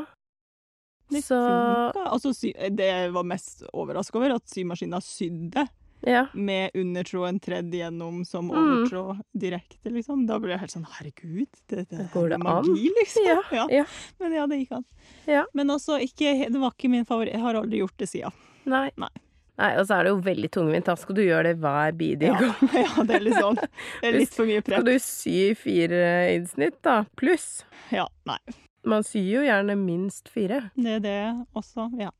[1.14, 2.08] Det Så funka.
[2.10, 5.68] Altså, sy det jeg var mest overraska over, at symaskina sydde
[6.06, 6.28] Ja.
[6.34, 9.22] med undertråden tredd gjennom som Mm.
[9.34, 10.28] direkte, liksom.
[10.28, 13.26] Da ble jeg helt sånn herregud, det, det Går det er magi, liksom.
[13.52, 13.86] Ja, ja.
[14.20, 14.86] Men ja, det gikk an.
[15.26, 15.46] Ja.
[15.54, 17.34] Men også ikke Det var ikke min favoritt.
[17.34, 18.32] Jeg har aldri gjort det siden.
[18.66, 18.92] Nei.
[18.98, 19.10] Nei.
[19.58, 20.86] Nei, Og så er det jo veldig tungvint.
[20.86, 22.54] Da skal du gjøre det hver bidige Ja.
[22.86, 23.58] ja, det er litt sånn.
[24.02, 26.04] Det er litt for mye Skal du sy fire
[26.36, 27.00] innsnitt, da?
[27.18, 27.64] Pluss.
[27.90, 28.38] Ja, nei.
[28.86, 30.70] Man syr jo gjerne minst fire.
[30.78, 31.18] Det er det
[31.58, 32.12] også, ja.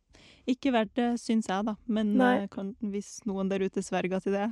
[0.48, 1.76] Ikke verdt det, syns jeg, da.
[1.88, 4.48] Men eh, kan, hvis noen der ute sverger til det,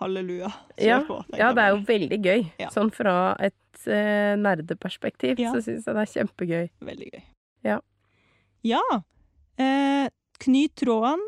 [0.00, 0.48] halleluja.
[0.80, 1.18] Ja, på.
[1.36, 2.46] ja, det er jo veldig gøy.
[2.62, 2.70] Ja.
[2.72, 5.52] Sånn fra et eh, nerdeperspektiv Ja.
[5.52, 6.70] så syns jeg det er kjempegøy.
[6.88, 7.22] Veldig gøy.
[7.68, 7.78] Ja.
[8.64, 8.80] Ja.
[9.60, 10.08] Eh,
[10.40, 11.20] knyt tråden.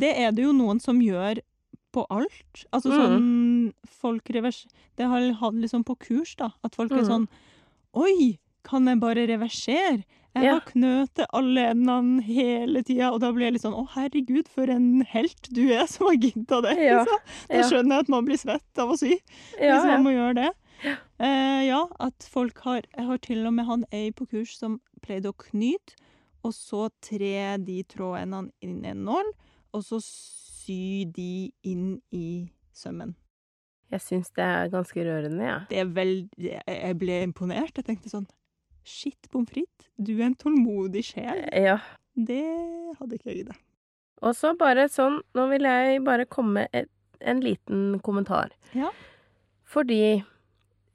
[0.00, 1.42] Det er det jo noen som gjør
[1.92, 2.64] på alt.
[2.72, 3.00] Altså Mm.
[3.02, 4.66] sånn folk revers...
[4.96, 6.50] Det har jeg hatt liksom på kurs, da.
[6.64, 7.08] At folk er Mm.
[7.08, 7.28] sånn
[7.92, 10.04] Oi, kan jeg bare reversere?
[10.34, 10.52] Jeg Ja.
[10.54, 14.70] har til alle endene hele tida, og da blir jeg litt sånn Å, herregud, for
[14.70, 16.76] en helt du er som har gidda det.
[16.78, 17.00] Ja.
[17.04, 17.18] Liksom.
[17.48, 19.10] Da skjønner jeg at man blir svett av å sy
[19.58, 19.96] Ja, hvis ja.
[19.98, 20.50] man må gjøre det.
[21.20, 24.80] Eh, ja, at folk har Jeg har til og med han ei på kurs som
[25.02, 25.96] pleide å knyte,
[26.44, 29.32] og så tre de trådendene inn i en nål,
[29.74, 33.14] og så sy de inn i sømmen.
[33.90, 35.66] Jeg syns det er ganske rørende, jeg.
[35.68, 37.74] Det er vel jeg ble imponert.
[37.74, 38.28] Jeg tenkte sånn
[38.86, 41.44] Shit, pommes frites, du er en tålmodig sjel.
[41.52, 41.78] Ja.
[42.16, 42.42] Det
[42.98, 43.60] hadde ikke jeg giddet.
[44.20, 46.90] Og så bare sånn, nå vil jeg bare komme med
[47.20, 48.52] en liten kommentar.
[48.76, 48.90] Ja.
[49.68, 50.20] Fordi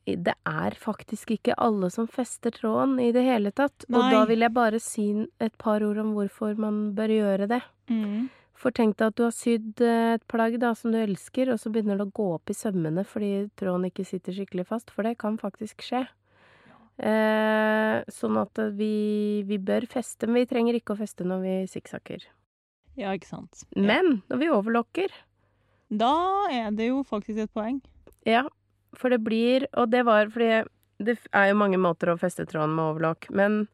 [0.05, 3.87] det er faktisk ikke alle som fester tråden i det hele tatt.
[3.89, 5.07] Og da vil jeg bare si
[5.41, 7.61] et par ord om hvorfor man bør gjøre det.
[8.55, 11.59] For tenk deg at du har sydd eh, et plagg da, som du elsker, og
[11.59, 15.03] så begynner det å gå opp i sømmene fordi tråden ikke sitter skikkelig fast, for
[15.03, 16.05] det kan faktisk skje.
[16.95, 21.55] Eh, sånn at vi, vi bør feste, men vi trenger ikke å feste når vi
[21.73, 22.23] sikksakker.
[22.95, 23.65] Ja, ikke sant.
[23.75, 23.83] Ja.
[23.83, 25.15] Men når vi overlocker
[25.91, 26.13] Da
[26.47, 27.81] er det jo faktisk et poeng.
[28.23, 28.45] Ja,
[28.95, 30.63] for det blir Og det var fordi
[31.03, 33.65] det er jo mange måter å feste tråden med overlock, men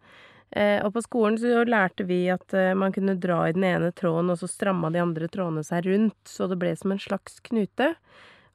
[0.49, 3.91] eh, Og på skolen så lærte vi at eh, man kunne dra i den ene
[3.93, 7.37] tråden, og så stramma de andre trådene seg rundt, så det ble som en slags
[7.45, 7.93] knute.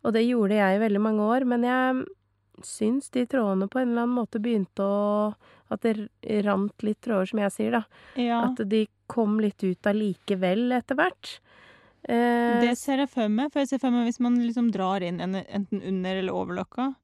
[0.03, 2.03] Og det gjorde jeg i veldig mange år, men jeg
[2.65, 5.35] syns de trådene på en eller annen måte begynte å
[5.69, 6.09] At det
[6.47, 7.83] rant litt tråder, som jeg sier, da.
[8.23, 8.37] Ja.
[8.47, 11.41] At de kom litt ut allikevel etter hvert.
[12.09, 13.51] Eh, Det ser jeg for meg.
[13.53, 16.55] For jeg ser for meg hvis man liksom drar inn en, enten under eller over
[16.61, 16.95] løkka.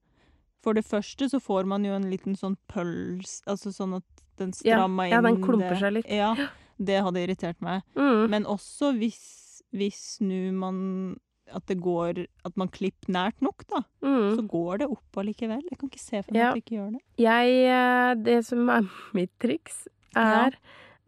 [0.62, 4.04] For det første så får man jo en liten sånn pøls Altså sånn at
[4.38, 6.06] den strammer inn ja, den klumper seg litt.
[6.08, 6.30] Ja,
[6.78, 7.82] det hadde irritert meg.
[7.98, 9.24] mm, Men også hvis
[9.72, 11.18] hvis nu man
[11.54, 13.82] at det går At man klipper nært nok, da.
[14.02, 14.36] Mm.
[14.36, 15.62] Så går det opp allikevel.
[15.70, 16.48] Jeg kan ikke se for meg Ja.
[16.48, 17.02] at du ikke gjør det.
[17.18, 18.88] Jeg eh, Det som er
[19.18, 20.46] mitt triks, Ja.
[20.48, 20.56] er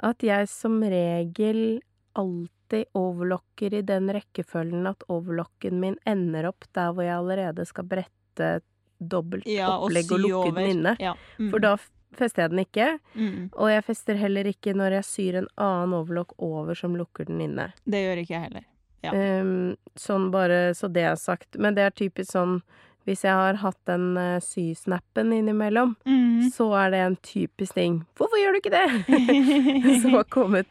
[0.00, 1.80] at jeg som regel
[2.16, 7.84] alltid overlocker i den rekkefølgen at overlocken min ender opp der hvor jeg allerede skal
[7.84, 8.60] brette
[9.00, 10.52] dobbelt Ja, og opplegg og sy lukke over.
[10.60, 10.96] den inne.
[11.02, 11.14] Ja.
[11.38, 11.50] Mm.
[11.50, 11.76] For da
[12.14, 12.88] fester jeg den ikke.
[13.14, 13.50] mm.
[13.58, 17.40] Og jeg fester heller ikke når jeg syr en annen overlock over som lukker den
[17.40, 17.72] inne.
[17.84, 18.64] Det gjør ikke jeg heller.
[19.04, 19.12] Ja.
[19.42, 21.58] Um, sånn bare så det er sagt.
[21.60, 22.62] Men det er typisk sånn
[23.04, 26.46] hvis jeg har hatt den uh, sysnappen innimellom, Mm.
[26.54, 27.98] så er det en typisk ting.
[28.16, 28.86] Hvorfor gjør du ikke det?
[30.02, 30.66] som har kommet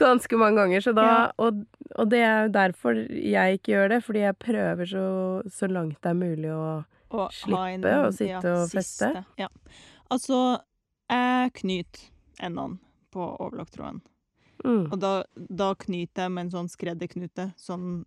[0.00, 0.80] ganske mange ganger.
[0.80, 1.18] Så da, Ja.
[1.44, 1.60] og,
[2.00, 5.04] og det er jo derfor jeg ikke gjør det, fordi jeg prøver så,
[5.52, 6.64] så langt det er mulig å
[7.14, 9.12] Og Slippe en- å sitte og feste.
[9.38, 9.48] Ja.
[10.10, 10.40] Altså,
[11.12, 12.08] jeg knyter
[12.40, 12.78] endene
[13.12, 14.00] på overlocktråden.
[14.64, 14.92] Mm.
[14.92, 17.52] Og da, da knyter jeg med en sånn skredderknute.
[17.56, 18.04] Sånn,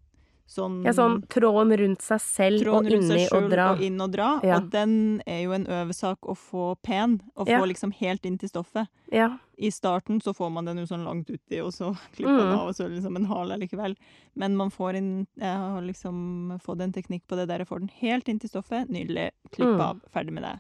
[0.48, 3.72] sånn Ja, sånn tråden rundt seg selv og inni og dra.
[3.74, 4.40] og inn og dra.
[4.44, 4.58] Ja.
[4.62, 7.60] Og den er jo en øvesak å få pen, og Ja.
[7.60, 8.88] få liksom helt inn til stoffet.
[9.12, 9.38] Ja.
[9.60, 12.60] I starten så får man den jo sånn langt uti, og så klipper man Mm.
[12.60, 13.96] av, og så er det liksom en hale likevel.
[14.36, 17.80] Men man får inn Jeg har liksom fått en teknikk på det der jeg får
[17.80, 18.88] den helt inn til stoffet.
[18.90, 19.32] Nydelig.
[19.52, 19.82] Klipp Mm.
[19.82, 20.02] av.
[20.16, 20.60] Ferdig med det.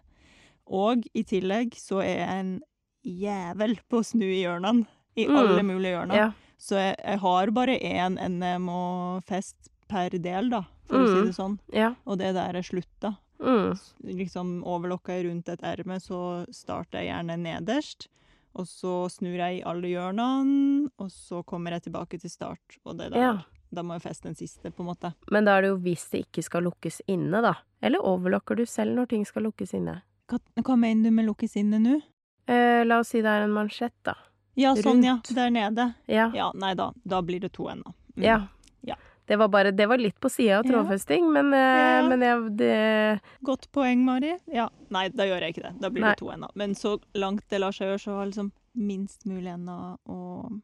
[0.70, 2.62] Og i tillegg så er jeg en
[3.06, 4.86] jævel på å snu i hjørnene.
[5.18, 5.36] I Mm.
[5.38, 6.16] alle mulige hjørner.
[6.16, 6.32] ja.
[6.60, 11.14] Så jeg, jeg har bare én NM og fest per del, da, for å si
[11.22, 11.26] Mm.
[11.26, 11.60] det sånn.
[11.74, 11.96] Ja.
[12.06, 13.18] Og det er der jeg slutta.
[13.40, 13.78] Mm.
[14.04, 18.08] Liksom overlokka jeg rundt et erme, så starter jeg gjerne nederst.
[18.56, 22.80] Og så snur jeg i alle hjørnene, og så kommer jeg tilbake til start.
[22.86, 23.38] Og det der, Ja.
[23.72, 25.14] da må jeg feste den siste, på en måte.
[25.32, 27.54] Men da er det jo hvis det ikke skal lukkes inne, da.
[27.84, 30.02] Eller overlokker du selv når ting skal lukkes inne?
[30.28, 32.02] Hva, hva mener du med lukkes inne nå?
[32.48, 34.14] Eh, la oss si det er en mansjett, da.
[34.58, 35.20] Ja, sånn, ja.
[35.38, 35.92] Der nede.
[36.10, 36.32] Ja.
[36.36, 36.92] Ja, nei da.
[37.06, 37.94] Da blir det to ennå.
[38.18, 38.24] Mm.
[38.26, 38.38] Ja.
[38.82, 38.96] Ja.
[39.28, 42.08] Det var bare Det var litt på sida av trådfesting, men, eh, Ja.
[42.10, 44.38] men jeg, det Godt poeng, Mari.
[44.48, 44.70] Ja.
[44.90, 45.74] Nei, da gjør jeg ikke det.
[45.82, 46.12] Da blir Nei.
[46.16, 46.50] det to ennå.
[46.56, 50.62] Men så langt det lar seg gjøre, så har liksom minst mulig ennå å,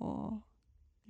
[0.00, 0.42] å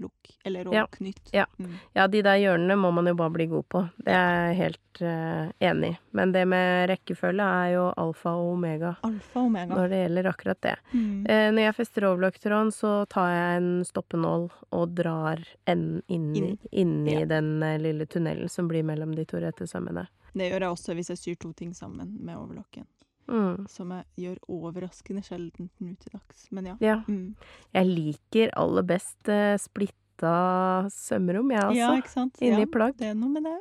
[0.00, 0.32] lukke.
[0.44, 0.86] Eller å Ja.
[0.86, 1.30] knytte.
[1.32, 1.44] Ja.
[1.58, 1.74] Mm.
[1.94, 3.82] Ja, de der hjørnene må man jo bare bli god på.
[4.04, 5.98] Det er jeg helt uh, enig i.
[6.12, 9.74] Men det med rekkefølge er jo alfa og omega Alfa og omega.
[9.74, 10.74] når det gjelder akkurat det.
[10.92, 11.26] Mm.
[11.28, 16.58] Eh, når jeg fester overlocktråden, så tar jeg en stoppenål og drar enden inn, Inn.
[16.72, 17.24] inn i Ja.
[17.26, 20.08] den eh, lille tunnelen som blir mellom de to rette sømmene.
[20.34, 22.86] Det gjør jeg også hvis jeg syr to ting sammen med overlocken.
[23.28, 23.66] Mm.
[23.70, 26.46] Som jeg gjør overraskende sjelden nå til dags.
[26.50, 26.76] Men ja.
[26.80, 26.96] Ja.
[27.08, 27.34] Mm.
[27.74, 32.36] Jeg liker aller best eh, splitta sømrom, jeg ja, sant?
[32.42, 32.96] Inni ja, plagg.
[32.98, 33.58] Det er noe med det.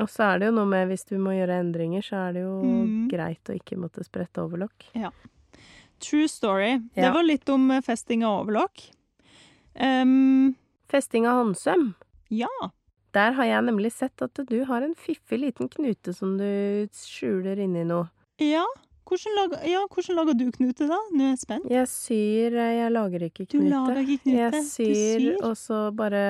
[0.00, 2.42] Og så er det jo noe med hvis du må gjøre endringer, så er det
[2.46, 3.08] jo Mm.
[3.12, 4.86] greit å ikke måtte sprette overlock.
[4.96, 5.10] Ja.
[6.00, 6.78] True story.
[6.96, 8.88] Det var litt om eh, festing av overlock.
[9.74, 10.54] Um,
[10.92, 11.94] Festing av håndsøm.
[12.30, 12.48] ja.
[13.12, 17.58] Der har jeg nemlig sett at du har en fiffig liten knute som du skjuler
[17.60, 18.06] inni noe.
[18.40, 18.64] Ja.
[19.12, 20.98] Hvordan lager, ja, hvordan lager du knute, da?
[21.12, 21.66] Nå er jeg spent.
[21.68, 23.58] Jeg syr eh, Jeg lager ikke knute.
[23.58, 24.38] Du lager ikke knute.
[24.38, 25.26] Jeg syr, syr.
[25.44, 26.22] og så bare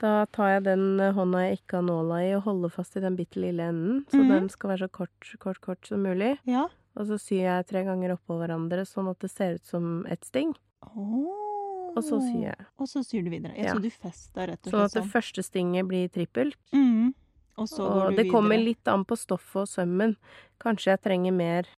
[0.00, 0.86] Da tar jeg den
[1.16, 4.02] hånda jeg ikke har nåla i, og holder fast i den bitte lille enden.
[4.08, 4.32] Så mm.
[4.32, 6.38] den skal være så kort, kort, kort som mulig.
[6.48, 6.66] Ja.
[6.96, 10.24] Og så syr jeg tre ganger oppå hverandre, sånn at det ser ut som et
[10.24, 10.56] sting.
[10.96, 11.92] Oh.
[11.96, 12.66] Og så syr jeg.
[12.80, 13.54] Og så syr du videre.
[13.56, 13.76] Ja, Ja.
[13.76, 15.12] Så du fester rett og Sånn slett at det sånn.
[15.12, 16.56] første stinget blir trippelt.
[16.72, 17.14] Mm.
[17.56, 20.16] Og så går Og du det kommer litt an på stoffet og sømmen.
[20.60, 21.68] Kanskje jeg trenger mer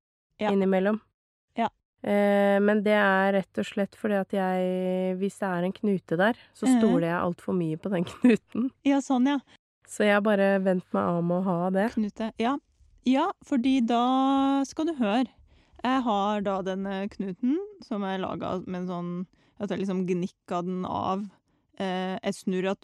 [0.41, 0.51] Ja.
[0.53, 1.01] innimellom.
[1.57, 1.69] Ja.
[2.03, 6.17] Eh, men det er rett og slett fordi at jeg Hvis det er en knute
[6.17, 6.79] der, så Mhm.
[6.79, 8.71] stoler jeg altfor mye på den knuten.
[8.85, 9.39] Ja, sånn, ja.
[9.89, 11.91] Så jeg har bare vent meg av med å ha det.
[11.95, 12.33] Knute.
[12.39, 12.57] Ja.
[13.07, 15.27] ja, fordi da skal du høre.
[15.83, 19.27] Jeg har da denne knuten som jeg laga med en sånn
[19.61, 21.25] At jeg liksom gnikka den av.
[21.81, 22.77] Eh, jeg snurra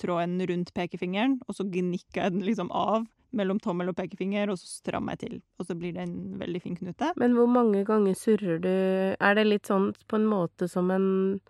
[0.00, 4.58] tråden rundt pekefingeren, og så gnikka jeg den liksom av mellom tommel og pekefinger, og
[4.60, 5.42] så strammer jeg til.
[5.58, 7.12] Og så blir det en veldig fin knute.
[7.16, 8.68] Men hvor mange ganger surrer du
[9.20, 11.40] Er det litt sånn på en måte som en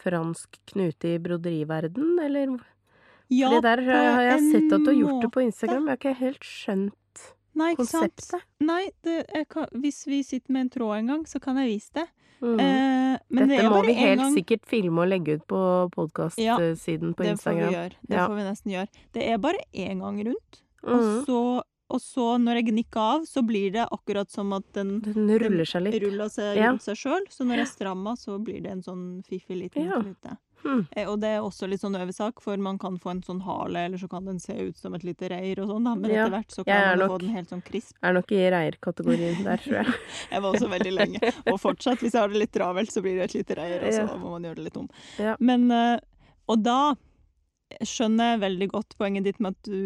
[0.00, 2.58] fransk knute i broderiverden, eller?
[3.30, 5.40] Ja, Fordi der på har jeg sett at du har gjort det på.
[5.44, 5.84] Instagram.
[5.86, 7.26] Jeg har ikke helt skjønt
[7.60, 8.42] Nei, konseptet.
[8.62, 9.18] Nei, det,
[9.50, 12.06] kan, hvis vi sitter med en tråd en gang, så kan jeg vise det.
[12.40, 12.56] Mm.
[12.62, 14.34] Eh, Dette det må vi helt gang.
[14.34, 15.58] sikkert filme og legge ut på
[16.40, 17.72] Ja, på på det får vi Instagram.
[17.74, 17.94] gjøre.
[18.08, 18.26] Det Ja.
[18.28, 18.88] får vi nesten gjøre.
[19.12, 20.62] Det er bare én gang rundt.
[20.84, 21.24] Og, Mm.
[21.26, 25.28] så, og så, når jeg gnikker av, så blir det akkurat som at den Den
[25.38, 26.02] ruller seg litt.
[26.02, 26.70] ruller seg Ja.
[26.70, 27.26] rundt seg sjøl.
[27.28, 30.00] Så når jeg strammer, så blir det en sånn fiffig liten Ja.
[30.00, 30.38] klute.
[30.62, 30.86] Mm.
[30.94, 33.76] Eh, Og det er også litt sånn øvesak, for man kan få en sånn hale,
[33.86, 35.98] eller så kan den se ut som et lite reir og sånn.
[36.00, 37.94] Men Ja, etter hvert så kan man nok- få den helt sånn krisp.
[38.02, 39.86] Jeg Er nok i reirkategorien der, tror jeg.
[40.30, 41.34] Jeg var også veldig lenge.
[41.52, 43.92] Og fortsatt, hvis jeg har det litt travelt, så blir det et lite reir, og
[43.92, 44.16] så Ja.
[44.18, 44.88] må man gjøre det litt om.
[45.18, 45.34] Ja.
[45.40, 45.98] Men, eh,
[46.48, 46.94] og da
[47.78, 49.76] jeg skjønner veldig godt poenget ditt med at du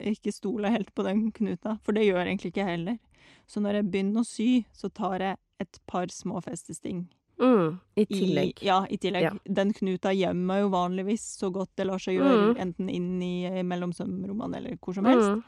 [0.00, 2.98] eh, ikke stoler helt på den knuta, for det gjør egentlig ikke jeg heller.
[3.46, 7.04] Så når jeg begynner å sy, så tar jeg et par små festesting.
[7.38, 8.62] Mm, I I, tillegg.
[8.64, 9.22] ja, i tillegg.
[9.28, 9.32] Ja.
[9.44, 12.56] Den knuta gjemmer jo vanligvis så godt det lar seg gjøre, Mm.
[12.64, 15.34] enten inn i eh, mellom sømrommene eller hvor som helst.
[15.36, 15.42] Mm,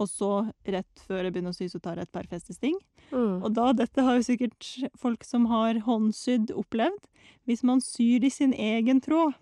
[0.00, 0.30] Og så,
[0.66, 2.74] rett før jeg begynner å sy, så tar jeg et par festesting.
[3.12, 3.44] mm.
[3.44, 7.04] Og da, dette har jo sikkert folk som har håndsydd opplevd,
[7.46, 9.34] hvis man syr i sin egen tråd.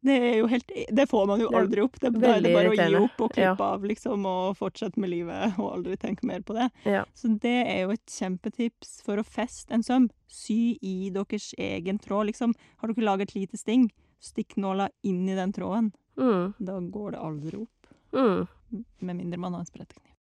[0.00, 1.96] Det er jo helt Det får man jo aldri opp.
[2.00, 5.10] Det, da er det bare å gi opp og klippe av, liksom, og fortsette med
[5.10, 6.68] livet og aldri tenke mer på det.
[6.86, 7.04] Ja.
[7.18, 10.06] Så det er jo et kjempetips for å feste en søm.
[10.30, 12.54] Sy i deres egen tråd, liksom.
[12.78, 13.88] Har dere laget et lite sting,
[14.22, 15.90] stikk nåla inn i den tråden.
[16.18, 16.54] Mm.
[16.58, 17.92] Da går det aldri opp.
[18.14, 18.46] Mm.
[19.00, 20.14] Med mindre man har en sprettekniv.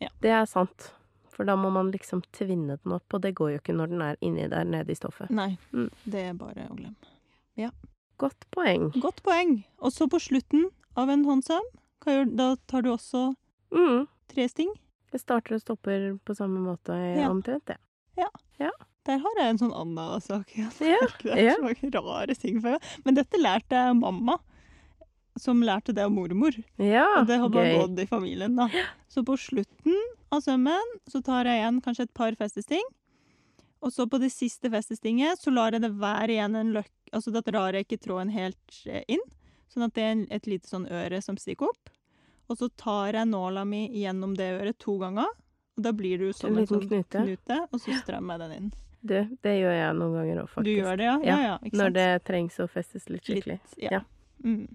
[0.00, 0.92] Ja, Det er sant.
[1.30, 4.02] For da må man liksom tvinne den opp, og det går jo ikke når den
[4.04, 5.30] er inni der nede i stoffet.
[5.32, 5.88] Nei, Mm.
[6.04, 6.96] det er bare å glemme.
[8.20, 8.90] Godt poeng.
[9.00, 9.54] Godt poeng.
[9.80, 10.68] Og så på slutten
[11.00, 11.24] av en
[12.18, 13.30] gjør, da tar du også
[13.72, 14.06] Mm.
[14.28, 14.70] tre sting.
[15.12, 17.28] Det starter og stopper på samme måte Ja.
[17.30, 17.76] omtrent, ja.
[18.60, 18.70] Ja.
[19.06, 20.70] Der har jeg en sånn annen sak igjen.
[20.80, 21.54] Ja, Det er ja.
[21.56, 22.60] så mange rare ting.
[22.60, 24.36] For Men dette lærte jeg mamma,
[25.38, 26.52] som lærte det av mormor.
[26.78, 28.68] Ja, Og det har bare gått i familien, da.
[29.08, 29.96] Så på slutten
[30.30, 32.82] av sømmen så tar jeg igjen kanskje et par festesting.
[33.80, 36.90] Og så på det siste festestinget så lar jeg det være igjen en løkk...
[37.16, 39.22] Altså da drar jeg ikke tråden helt eh, inn,
[39.72, 41.90] sånn at det er et lite sånn øre som stikker opp.
[42.50, 45.30] Og så tar jeg nåla mi gjennom det øret to ganger,
[45.78, 47.24] og da blir det jo som En en, sånn knute.
[47.24, 48.70] knute, og så strammer jeg den inn.
[49.00, 49.16] Du,
[49.46, 50.66] det gjør jeg noen ganger òg, faktisk.
[50.66, 51.16] Du gjør det, ja?
[51.24, 53.56] Ja, ja, ikke Når det trengs å festes litt skikkelig.
[53.62, 53.94] Litt, ja.
[53.96, 54.02] Ja.
[54.44, 54.66] Mm.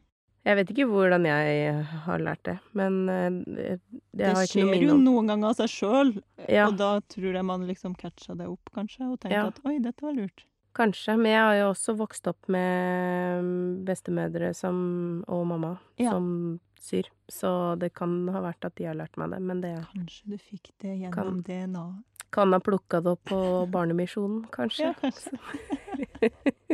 [0.46, 3.80] Jeg vet ikke hvordan jeg har lært det, men eh, det,
[4.14, 6.12] Det har ikke noe skjer minne jo noen ganger av seg sjøl,
[6.48, 6.68] Ja.
[6.68, 9.48] og da tror jeg man liksom catcha det opp, kanskje, og tenkte Ja.
[9.48, 10.46] at oi, dette var lurt.
[10.76, 16.12] Kanskje, men jeg har jo også vokst opp med mm, bestemødre som, og mamma Ja.
[16.12, 19.74] som syr, så det kan ha vært at de har lært meg det, men det
[19.96, 21.86] Kanskje du fikk det gjennom Kan- DNA.
[22.32, 23.42] kan ha plukka det opp på
[23.72, 24.92] Barnemisjonen, kanskje.
[24.92, 25.40] Ja, kanskje.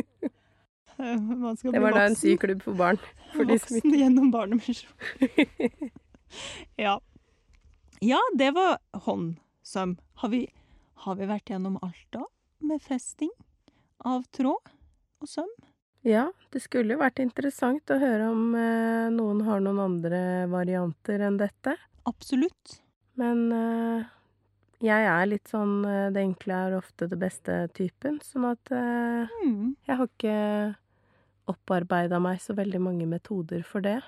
[1.72, 3.00] Det var da en syklubb for barn.
[3.32, 4.92] For voksen gjennom barnemisjon.
[6.84, 6.98] ja.
[8.04, 8.76] ja, det var
[9.06, 9.96] håndsøm.
[10.20, 10.42] Har vi,
[11.06, 12.26] har vi vært gjennom alt da?
[12.62, 13.32] Med festing
[14.04, 14.68] av tråd
[15.22, 15.48] og søm?
[16.04, 21.22] Ja, det skulle jo vært interessant å høre om eh, noen har noen andre varianter
[21.22, 21.76] enn dette.
[22.10, 22.80] Absolutt.
[23.20, 24.10] Men eh,
[24.82, 29.76] jeg er litt sånn eh, det enkle er ofte det beste-typen, sånn at eh, Mm.
[29.86, 30.36] jeg har ikke
[31.50, 33.98] opparbeida meg så veldig mange metoder for det.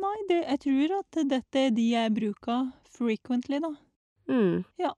[0.00, 3.72] Nei, det, jeg tror at dette er de jeg bruker frequently, da.
[4.28, 4.64] Mm.
[4.80, 4.92] Ja.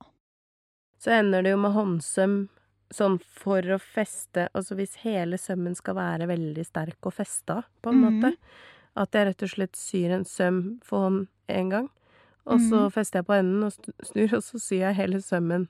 [0.99, 2.37] Så ender det jo med håndsøm
[2.95, 7.91] sånn for å feste Altså hvis hele sømmen skal være veldig sterk og festa, på
[7.93, 8.05] en mm.
[8.07, 8.33] måte.
[8.97, 11.91] At jeg rett og slett syr en søm for hånd én gang,
[12.47, 12.93] og så Mhm.
[12.95, 13.73] fester jeg på enden og
[14.07, 15.69] snur, og så syr jeg hele sømmen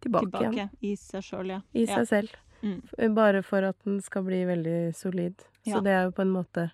[0.00, 0.52] tilbake, igjen.
[0.52, 1.60] Tilbake i seg sjøl, ja.
[1.72, 1.94] I ja.
[1.94, 2.36] seg selv.
[2.64, 3.14] Mm.
[3.14, 5.34] Bare for at den skal bli veldig solid.
[5.66, 5.76] Ja.
[5.76, 6.70] Så det er jo på en måte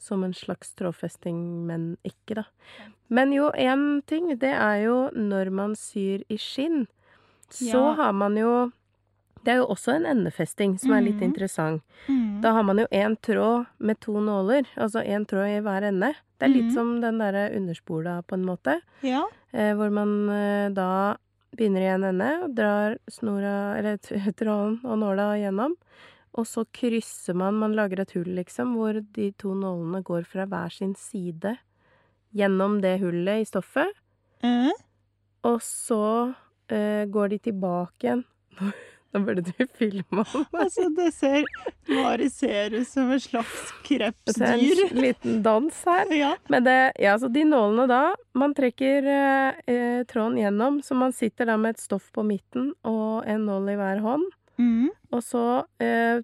[0.00, 2.44] som en slags trådfesting, men ikke, da.
[3.08, 6.86] Men jo, én ting, det er jo når man syr i skinn,
[7.50, 7.94] så Ja.
[7.94, 8.72] har man jo
[9.42, 11.22] Det er jo også en endefesting som er litt Mhm.
[11.32, 11.82] interessant.
[12.08, 12.42] Mm.
[12.42, 16.14] Da har man jo én tråd med to nåler, altså én tråd i hver ende.
[16.38, 16.74] Det er litt mm.
[16.74, 18.82] som den derre underspola, på en måte.
[19.02, 19.24] Ja.
[19.54, 21.16] Eh, hvor man eh, da
[21.56, 23.98] begynner i en ende og drar snora, eller
[24.38, 25.76] tråden og nåla gjennom.
[26.38, 30.46] Og så krysser man, man lager et hull liksom, hvor de to nålene går fra
[30.46, 31.56] hver sin side
[32.36, 33.90] gjennom det hullet i stoffet.
[34.46, 34.70] Mm.
[35.50, 38.24] Og så uh, går de tilbake igjen.
[39.10, 40.44] Da burde du filme om.
[40.60, 41.44] Altså, det ser
[41.90, 43.98] Mari ser ut som et slags Det
[44.38, 46.12] er en liten dans her.
[46.14, 46.34] Ja.
[46.48, 48.02] Men det, ja, så de nålene da,
[48.38, 52.70] man trekker eh, eh, tråden gjennom, så man sitter da med et stoff på midten
[52.86, 54.28] og en nål i hver hånd.
[54.60, 54.90] Mm.
[55.10, 55.44] Og så
[55.82, 56.22] eh,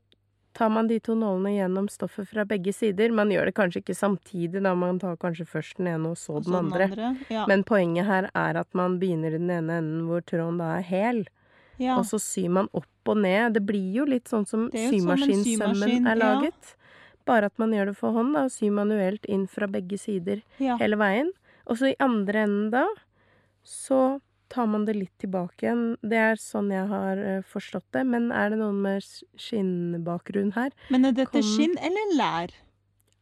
[0.57, 3.13] tar man de to nålene gjennom stoffet fra begge sider.
[3.13, 6.39] Man gjør det kanskje ikke samtidig, da man tar kanskje først den ene og så
[6.39, 6.89] Og den andre.
[7.33, 7.45] Ja.
[7.51, 10.87] Men poenget her er at man begynner i den ene enden hvor tråden da er
[10.87, 11.27] hel,
[11.83, 11.97] ja.
[11.99, 13.57] og så syr man opp og ned.
[13.57, 16.21] Det blir jo litt sånn som symaskinsømmen symaskin, er ja.
[16.25, 16.77] laget.
[17.27, 20.45] Bare at man gjør det for hånd, da, og syr manuelt inn fra begge sider
[20.63, 20.79] ja.
[20.81, 21.33] hele veien.
[21.67, 22.87] Og så i andre enden da,
[23.67, 24.21] så
[24.53, 25.87] tar man det litt tilbake igjen.
[26.07, 28.05] Det er sånn jeg har eh, forstått det.
[28.07, 29.03] Men er det noen med
[29.43, 30.71] skinnbakgrunn her?
[30.95, 32.55] Men er dette Kom- skinn eller lær?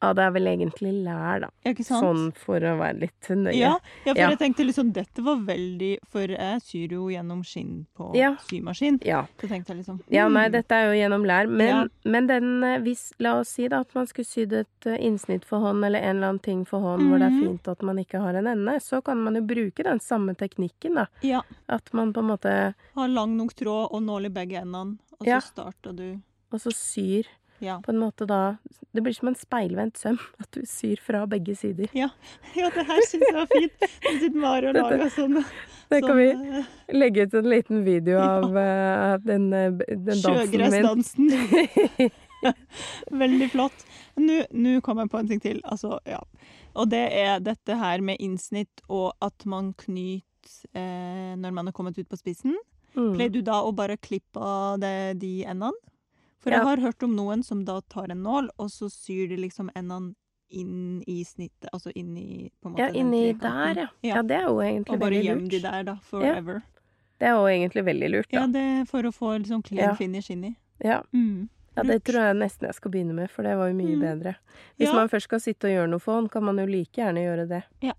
[0.05, 1.49] Ja, det er vel egentlig lær, da.
[1.65, 2.05] Ja, ikke sant?
[2.05, 3.55] Sånn for å være litt nøye.
[3.57, 3.71] Ja,
[4.05, 4.29] ja, for Ja.
[4.35, 8.11] jeg tenkte liksom dette var veldig For jeg syr jo gjennom skinn på
[8.49, 9.01] symaskin.
[9.05, 9.25] Ja.
[9.41, 12.63] Så tenkte jeg liksom Ja, nei, hmm, dette er jo gjennom lær, men, men den
[12.63, 15.85] eh, hvis La oss si da at man skulle sydd et eh, innsnitt for hånd,
[15.85, 17.43] eller en eller annen ting for hånd, hvor det er Mhm.
[17.47, 20.95] fint at man ikke har en ende, så kan man jo bruke den samme teknikken,
[20.95, 21.07] da.
[21.23, 21.41] Ja.
[21.69, 25.27] At man på en måte Har lang nok tråd og nål i begge endene, og
[25.27, 26.21] så starter du
[26.53, 27.25] Og så syr
[27.63, 27.81] Ja.
[27.85, 28.57] på en måte da
[28.95, 31.89] Det blir som en speilvendt søm, at du syr fra begge sider.
[31.93, 32.09] Ja,
[32.59, 33.73] ja det her syns jeg var fint.
[33.81, 35.41] Det sitter Mari og lager sånn,
[35.91, 38.29] Det kan vi sånn eh, legge ut en liten video Ja.
[38.43, 40.45] av eh, den, eh, den dansen min.
[40.45, 42.13] sjøgressdansen.
[43.25, 43.87] Veldig flott.
[44.21, 45.63] Nå kom jeg på en ting til.
[45.65, 46.21] Altså, ja.
[46.77, 51.75] Og det er dette her med innsnitt og at man knyter eh, når man har
[51.75, 52.55] kommet ut på spissen.
[52.95, 53.15] Mm.
[53.17, 55.73] Pleier du da å bare klippe av de endene?
[56.45, 56.59] For Ja.
[56.61, 59.71] jeg har hørt om noen som da tar en nål, og så syr de liksom
[59.75, 60.15] endene
[60.53, 61.71] inn i snittet.
[61.73, 63.87] Altså inn i på en måte, Ja, den inni der, ja.
[64.05, 64.15] Ja.
[64.17, 64.23] ja.
[64.23, 64.93] Det er jo egentlig veldig lurt.
[64.95, 65.95] Og bare gjem de der, da.
[66.11, 66.63] Forever.
[67.19, 68.39] Det er jo egentlig veldig lurt, da.
[68.41, 70.57] Ja, det er for å få liksom clean finish inni.
[70.85, 71.03] Ja.
[71.15, 71.49] Mm.
[71.77, 74.01] Ja, det tror jeg nesten jeg skal begynne med, for det var jo mye Mm.
[74.01, 74.37] bedre.
[74.79, 74.95] Hvis Ja.
[74.95, 77.49] man først skal sitte og gjøre noe for hånd, kan man jo like gjerne gjøre
[77.49, 77.65] det.
[77.83, 77.95] Ja.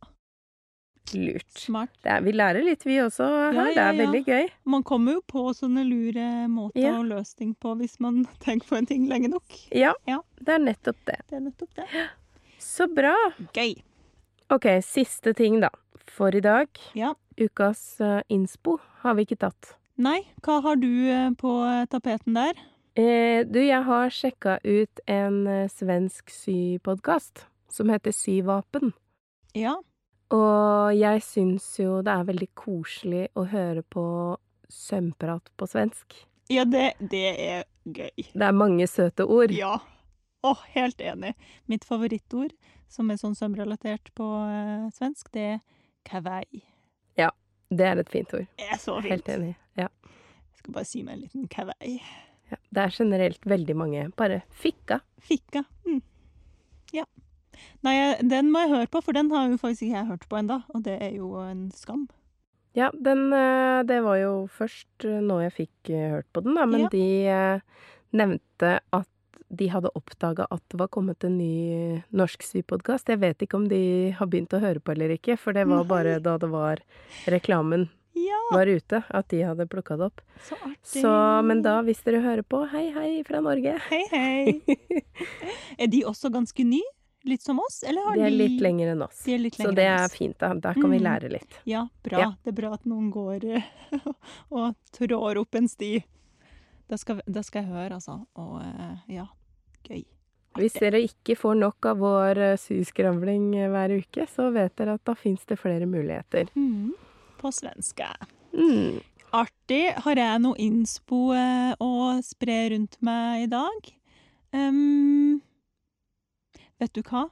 [1.14, 1.46] Lurt.
[1.60, 1.90] Smart.
[2.04, 3.54] Det er, vi lærer litt, vi også her.
[3.54, 4.00] Ja, Det er ja.
[4.06, 4.50] veldig gøy.
[4.66, 6.94] Man kommer jo på sånne lure måter Ja.
[6.98, 9.44] å løse ting på hvis man tenker på en ting lenge nok.
[9.72, 10.20] Ja, Ja.
[10.42, 11.20] det er nettopp det.
[11.30, 11.86] Det er nettopp det.
[12.60, 13.14] Så bra.
[13.54, 13.76] Gøy.
[14.50, 15.70] Ok, siste ting, da.
[16.08, 16.68] For i dag.
[16.96, 17.14] Ja.
[17.38, 19.76] Ukas eh, innspo har vi ikke tatt.
[19.98, 21.52] Nei, hva har du eh, på
[21.92, 22.54] tapeten der?
[22.96, 28.94] Eh, du, jeg har sjekka ut en eh, svensk sypodkast som heter Syvapen.
[29.56, 29.76] Ja.
[30.36, 34.06] Og jeg syns jo det er veldig koselig å høre på
[34.72, 36.20] sømprat på svensk.
[36.52, 38.28] Ja, det, det er gøy.
[38.34, 39.54] Det er mange søte ord.
[39.56, 39.80] Ja.
[40.46, 41.34] Å, helt enig.
[41.72, 42.54] Mitt favorittord,
[42.92, 45.60] som er sånn sømrelatert på uh, svensk, det er
[46.06, 46.66] kawaii.
[47.74, 48.46] Det er et fint ord.
[48.60, 49.12] Det er så fint.
[49.12, 49.54] Helt enig.
[49.80, 49.88] Ja.
[50.06, 51.98] Jeg skal bare si meg en liten kawaii.
[52.52, 52.60] ja.
[52.70, 54.04] Det er generelt veldig mange.
[54.18, 55.00] Bare fikka.
[55.18, 55.64] Fikka.
[55.88, 56.02] Mm.
[56.94, 57.06] Ja.
[57.84, 60.38] Nei, den må jeg høre på, for den har jo faktisk ikke jeg hørt på
[60.40, 62.08] enda, og det er jo en skam.
[62.76, 66.56] Ja, den eh, Det var jo først eh, nå jeg fikk eh, hørt på den,
[66.60, 66.90] da, men Ja.
[66.92, 67.08] de
[68.16, 69.08] nevnte at
[69.56, 73.08] de hadde oppdaga at det var kommet en ny norsk sypodkast.
[73.14, 75.86] Jeg vet ikke om de har begynt å høre på eller ikke, for det var
[75.88, 76.82] bare da det var
[77.30, 77.86] reklamen
[78.18, 80.22] Ja, var ute, at de hadde plukka det opp.
[80.48, 81.02] så artig.
[81.04, 81.14] Så,
[81.46, 83.78] men da, hvis dere hører på, hei hei fra Norge.
[83.90, 84.76] Hei, hei.
[85.80, 86.82] er de også ganske ny?
[87.26, 89.24] Litt som oss, eller har De de er litt lenger enn oss.
[89.26, 90.54] De er litt Så det er fint, da.
[90.54, 91.04] Da kan vi Mm.
[91.08, 91.56] lære litt.
[91.66, 92.20] Ja, bra.
[92.20, 92.28] Ja.
[92.44, 93.64] Det er bra at noen går
[94.52, 96.04] og trår opp en sti.
[96.88, 98.20] Det skal, det skal jeg høre, altså.
[98.38, 99.26] Og eh, ja,
[99.90, 100.04] gøy.
[100.56, 104.94] Hvis dere ikke får nok av vår eh, syskravling eh, hver uke, så vet dere
[105.00, 106.48] at da fins det flere muligheter.
[106.56, 106.94] Mm.
[107.42, 108.06] På svenske.
[108.54, 109.02] Mm.
[109.34, 109.82] Artig.
[110.06, 111.90] Har jeg noe innspo å
[112.24, 113.90] spre rundt meg i dag?
[114.56, 115.42] Ehm,
[116.82, 117.28] vet du hva?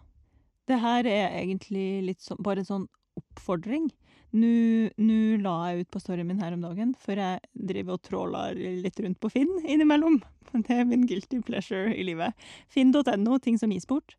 [0.69, 2.85] Det her er egentlig litt sånn, bare en sånn
[3.19, 3.89] oppfordring.
[4.33, 4.49] Nå
[4.97, 8.57] nå la jeg ut på storyen min her om dagen, for jeg driver og tråler
[8.81, 10.21] litt rundt på Finn innimellom.
[10.53, 12.33] Det er min guilty pleasure i livet.
[12.69, 14.15] Finn.no, ting som gis bort.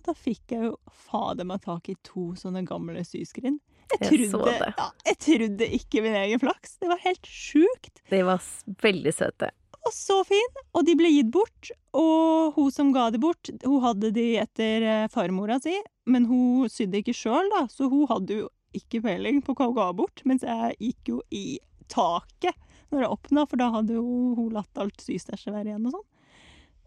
[0.00, 0.74] Og da fikk jeg jo
[1.08, 3.58] fader meg tak i to sånne gamle syskrin.
[3.90, 4.72] Jeg Jeg trodde, det.
[4.78, 6.76] ja, jeg trodde ikke min egen flaks.
[6.80, 8.00] Det var helt sjukt.
[8.12, 8.44] De var
[8.84, 9.50] veldig søte.
[9.88, 10.60] Og så fin!
[10.76, 11.70] Og de ble gitt bort.
[11.96, 15.74] Og hun som ga de bort, hun hadde de etter eh, farmora si,
[16.10, 19.78] men hun sydde ikke sjøl, da, så hun hadde jo ikke peiling på hva hun
[19.78, 21.58] ga bort, mens jeg gikk jo i
[21.90, 22.54] taket
[22.90, 24.06] når jeg åpna, for da hadde jo
[24.38, 26.08] hun latt alt systæsjet være igjen og sånn.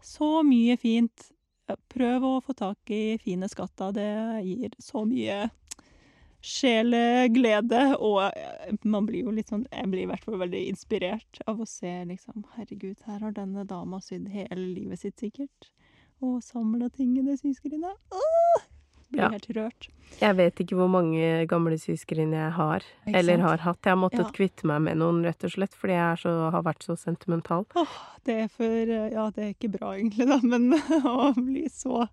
[0.04, 1.30] Så mye fint.
[1.88, 3.94] Prøv å få tak i fine skatter.
[3.96, 4.08] Det
[4.44, 5.46] gir så mye
[6.44, 11.40] sjeleglede, og eh, man blir jo litt sånn Jeg blir i hvert fall veldig inspirert
[11.50, 15.70] av å se liksom Herregud, her har denne dama sydd hele livet sitt, sikkert.
[16.24, 17.98] Og samla tingene syskerinet.
[18.12, 18.68] Åh!
[19.14, 19.30] Blir Ja.
[19.30, 19.88] helt rørt.
[20.20, 23.48] Jeg vet ikke hvor mange gamle søsken jeg har, Ikke eller sant?
[23.48, 23.78] har hatt.
[23.82, 24.30] Jeg har måttet Ja.
[24.36, 27.64] kvitte meg med noen, rett og slett, fordi jeg så, har vært så sentimental.
[27.74, 27.94] Åh,
[28.24, 30.70] det er for Ja, det er ikke bra egentlig, da, men
[31.04, 32.06] å bli så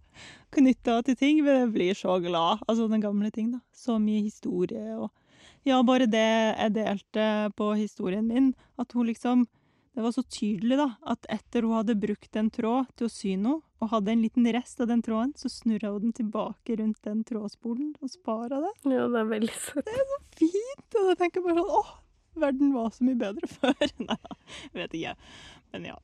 [0.51, 3.59] knytta til ting Jeg blir så glad Altså den gamle ting, da.
[3.73, 5.11] Så mye historie og
[5.63, 9.45] Ja, bare det jeg delte på historien min, at hun liksom
[9.93, 13.33] Det var så tydelig, da, at etter hun hadde brukt en tråd til å sy
[13.39, 17.01] noe, og hadde en liten rest av den tråden, så snurra hun den tilbake rundt
[17.03, 18.71] den trådspolen og spara det.
[18.93, 19.91] Ja, det er veldig søtt.
[20.37, 20.87] Fint!
[20.95, 21.91] Og da tenker jeg bare sånn Åh,
[22.45, 23.93] verden var så mye bedre før.
[24.05, 24.39] Nei da,
[24.77, 25.15] vet ikke.
[25.73, 25.97] Men ja.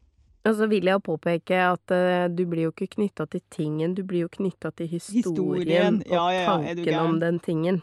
[0.48, 4.04] Og så vil jeg påpeke at uh, du blir jo ikke knytta til tingen, du
[4.08, 6.02] blir jo knytta til historien, Historien.
[6.08, 7.82] Ja, og ja, ja, er tanken om den tingen.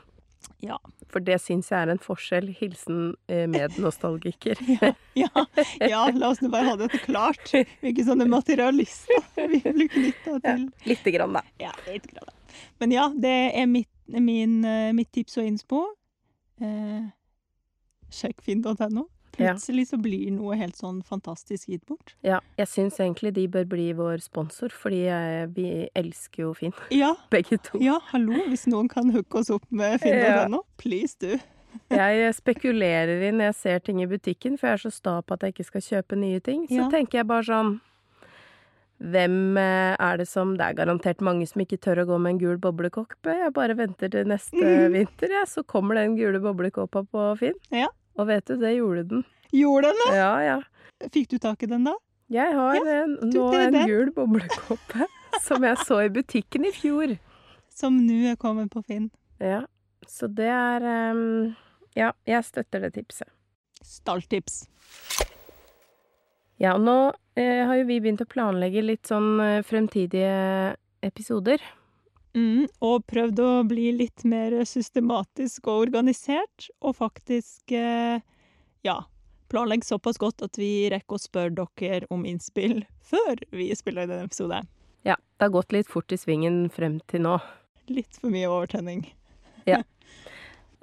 [0.64, 0.78] Ja.
[1.12, 2.48] For det syns jeg er en forskjell.
[2.58, 4.60] Hilsen uh, mednostalgiker.
[5.14, 5.30] Ja,
[5.78, 7.52] ja, la oss nå bare ha dette klart.
[7.86, 9.20] Ikke sånne materialister.
[9.38, 11.44] Vi blir knytta til Lite grann, da.
[11.62, 12.32] Ja, litt grad.
[12.82, 15.84] Men ja, det er mitt, min, eh, mitt tips og innspo.
[16.58, 17.06] Eh,
[18.10, 19.06] sjekk finn.no.
[19.38, 19.52] Ja.
[19.54, 22.14] Plutselig så blir noe helt sånn fantastisk gitt bort.
[22.22, 25.02] Ja, jeg syns egentlig de bør bli vår sponsor, fordi
[25.56, 27.80] vi elsker jo Finn, Ja, begge to.
[27.82, 31.34] ja, hallo, hvis noen kan hooke oss opp med finn.no, please du.
[31.90, 35.34] Jeg spekulerer i når jeg ser ting i butikken, for jeg er så sta på
[35.34, 36.68] at jeg ikke skal kjøpe nye ting.
[36.70, 36.86] Så Ja.
[36.92, 37.72] tenker jeg bare sånn
[39.04, 42.36] Hvem eh, er det som Det er garantert mange som ikke tør å gå med
[42.36, 43.34] en gul boblekåpe.
[43.42, 44.94] Jeg bare venter til neste mm.
[44.94, 47.58] vinter, jeg, så kommer den gule boblekåpa på Finn.
[47.74, 47.90] Ja.
[48.18, 49.24] Og vet du, det gjorde den.
[49.54, 50.16] Gjorde den det?
[50.18, 50.58] Ja, ja.
[51.12, 51.94] Fikk du tak i den da?
[52.32, 55.06] Jeg har en, nå det en gul boblekåpe
[55.44, 57.16] som jeg så i butikken i fjor.
[57.74, 59.10] Som nå er kommet på Finn.
[59.42, 59.64] Ja,
[60.08, 61.52] så det er um,
[61.98, 63.28] Ja, jeg støtter det tipset.
[63.84, 64.64] Stalltips.
[66.62, 66.96] Ja, og nå
[67.36, 71.60] eh, har jo vi begynt å planlegge litt sånn eh, fremtidige episoder.
[72.34, 78.18] Mm, og prøvd å bli litt mer systematisk og organisert, og faktisk eh,
[78.82, 78.96] ja,
[79.52, 82.80] planlegge såpass godt at vi rekker å spørre dere om innspill
[83.10, 84.64] før vi spiller denne episoden.
[84.64, 84.80] episode.
[85.04, 87.38] Ja, det har gått litt fort i svingen frem til nå.
[87.92, 89.12] Litt for mye overtenning.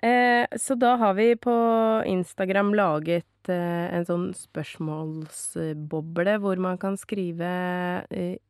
[0.02, 1.54] Eh, så da har vi på
[2.10, 7.46] Instagram laget eh, en sånn spørsmålsboble hvor man kan skrive
[8.10, 8.42] eh,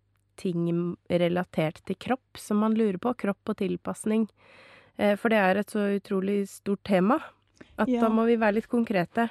[0.42, 0.66] ting
[1.10, 3.14] relatert til kropp som man lurer på.
[3.26, 4.26] Kropp og tilpasning.
[4.98, 7.20] Eh, for det er et så utrolig stort tema
[7.78, 8.02] at Ja.
[8.02, 9.30] da må vi være litt konkrete.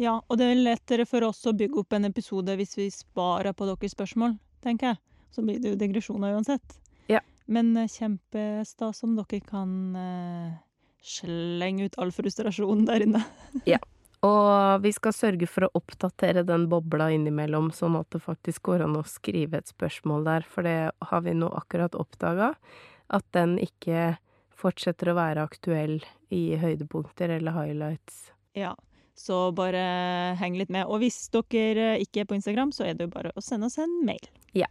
[0.00, 3.52] Ja, og det er lettere for oss å bygge opp en episode hvis vi sparer
[3.54, 4.98] på deres spørsmål, tenker jeg.
[5.32, 6.78] Så blir det jo digresjoner uansett.
[7.08, 7.20] Ja.
[7.46, 10.52] Men eh, kjempestas om dere kan eh,
[11.02, 13.24] slenge ut all frustrasjon der inne.
[14.22, 18.84] Og vi skal sørge for å oppdatere den bobla innimellom, sånn at det faktisk går
[18.86, 22.52] an å skrive et spørsmål der, for det har vi nå akkurat oppdaga,
[23.10, 24.12] at den ikke
[24.54, 25.98] fortsetter å være aktuell
[26.30, 28.28] i høydepunkter eller highlights.
[28.54, 28.76] Ja,
[29.18, 29.82] så bare
[30.38, 30.86] heng litt med.
[30.86, 33.80] Og hvis dere ikke er på Instagram, så er det jo bare å sende oss
[33.82, 34.22] en mail.
[34.54, 34.70] Ja.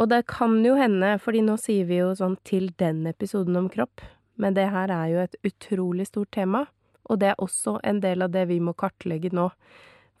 [0.00, 3.68] Og det kan jo hende, fordi nå sier vi jo sånn til den episoden om
[3.72, 4.04] kropp,
[4.40, 6.64] men det her er jo et utrolig stort tema,
[7.10, 9.48] og det er også en del av det vi må kartlegge nå.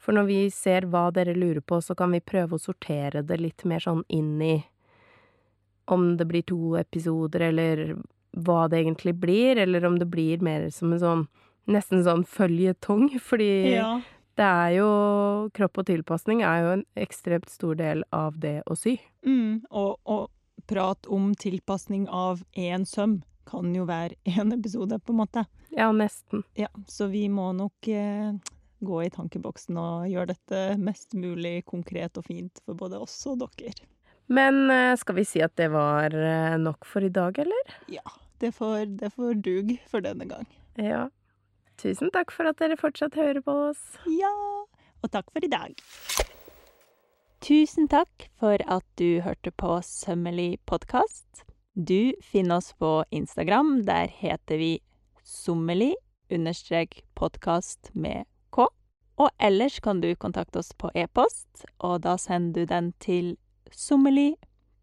[0.02, 3.38] For når vi ser hva dere lurer på, så kan vi prøve å sortere det
[3.38, 4.56] litt mer sånn inn i
[5.92, 7.96] om det blir to episoder, eller
[8.32, 11.24] hva det egentlig blir, eller om det blir mer som en sånn
[11.70, 14.00] nesten sånn føljetong, fordi Ja.
[14.38, 14.88] det er jo
[15.54, 18.96] Kropp og tilpasning er jo en ekstremt stor del av det å sy.
[19.26, 20.30] Mm, og, og
[20.70, 25.46] prat om tilpasning av én søm kan jo være én episode, på en måte.
[25.72, 26.44] Ja, nesten.
[26.58, 28.34] Ja, så vi må nok eh,
[28.82, 33.44] gå i tankeboksen og gjøre dette mest mulig konkret og fint for både oss og
[33.44, 33.74] dere.
[34.32, 37.74] Men eh, skal vi si at det var eh, nok for i dag, eller?
[37.92, 38.04] Ja,
[38.42, 40.46] det får, det får dug for denne gang.
[40.80, 41.08] Ja.
[41.80, 43.80] Tusen takk for at dere fortsatt hører på oss.
[44.06, 44.32] Ja,
[45.02, 45.74] og takk for i dag.
[47.42, 51.42] Tusen takk for at du hørte på Sømmelig podkast.
[51.74, 53.82] Du finner oss på Instagram.
[53.84, 54.80] Der heter vi
[55.22, 55.94] sommeli
[56.30, 58.66] understrek podkast med k.
[59.16, 63.36] Og ellers kan du kontakte oss på e-post, og da sender du den til
[63.72, 64.34] sommelig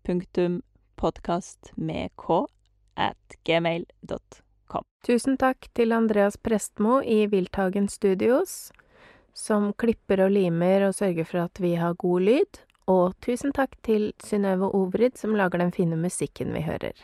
[0.02, 0.64] punktum
[0.98, 2.40] podkast med k
[2.98, 4.86] at gmail.com.
[5.06, 8.72] Tusen takk til Andreas Prestmo i Wildtagen Studios,
[9.34, 12.64] som klipper og limer og sørger for at vi har god lyd.
[12.90, 16.98] Og tusen takk til Synnøve Obrid, som lager den fine musikken vi hører.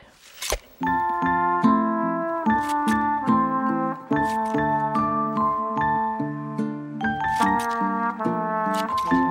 [8.98, 9.25] Thank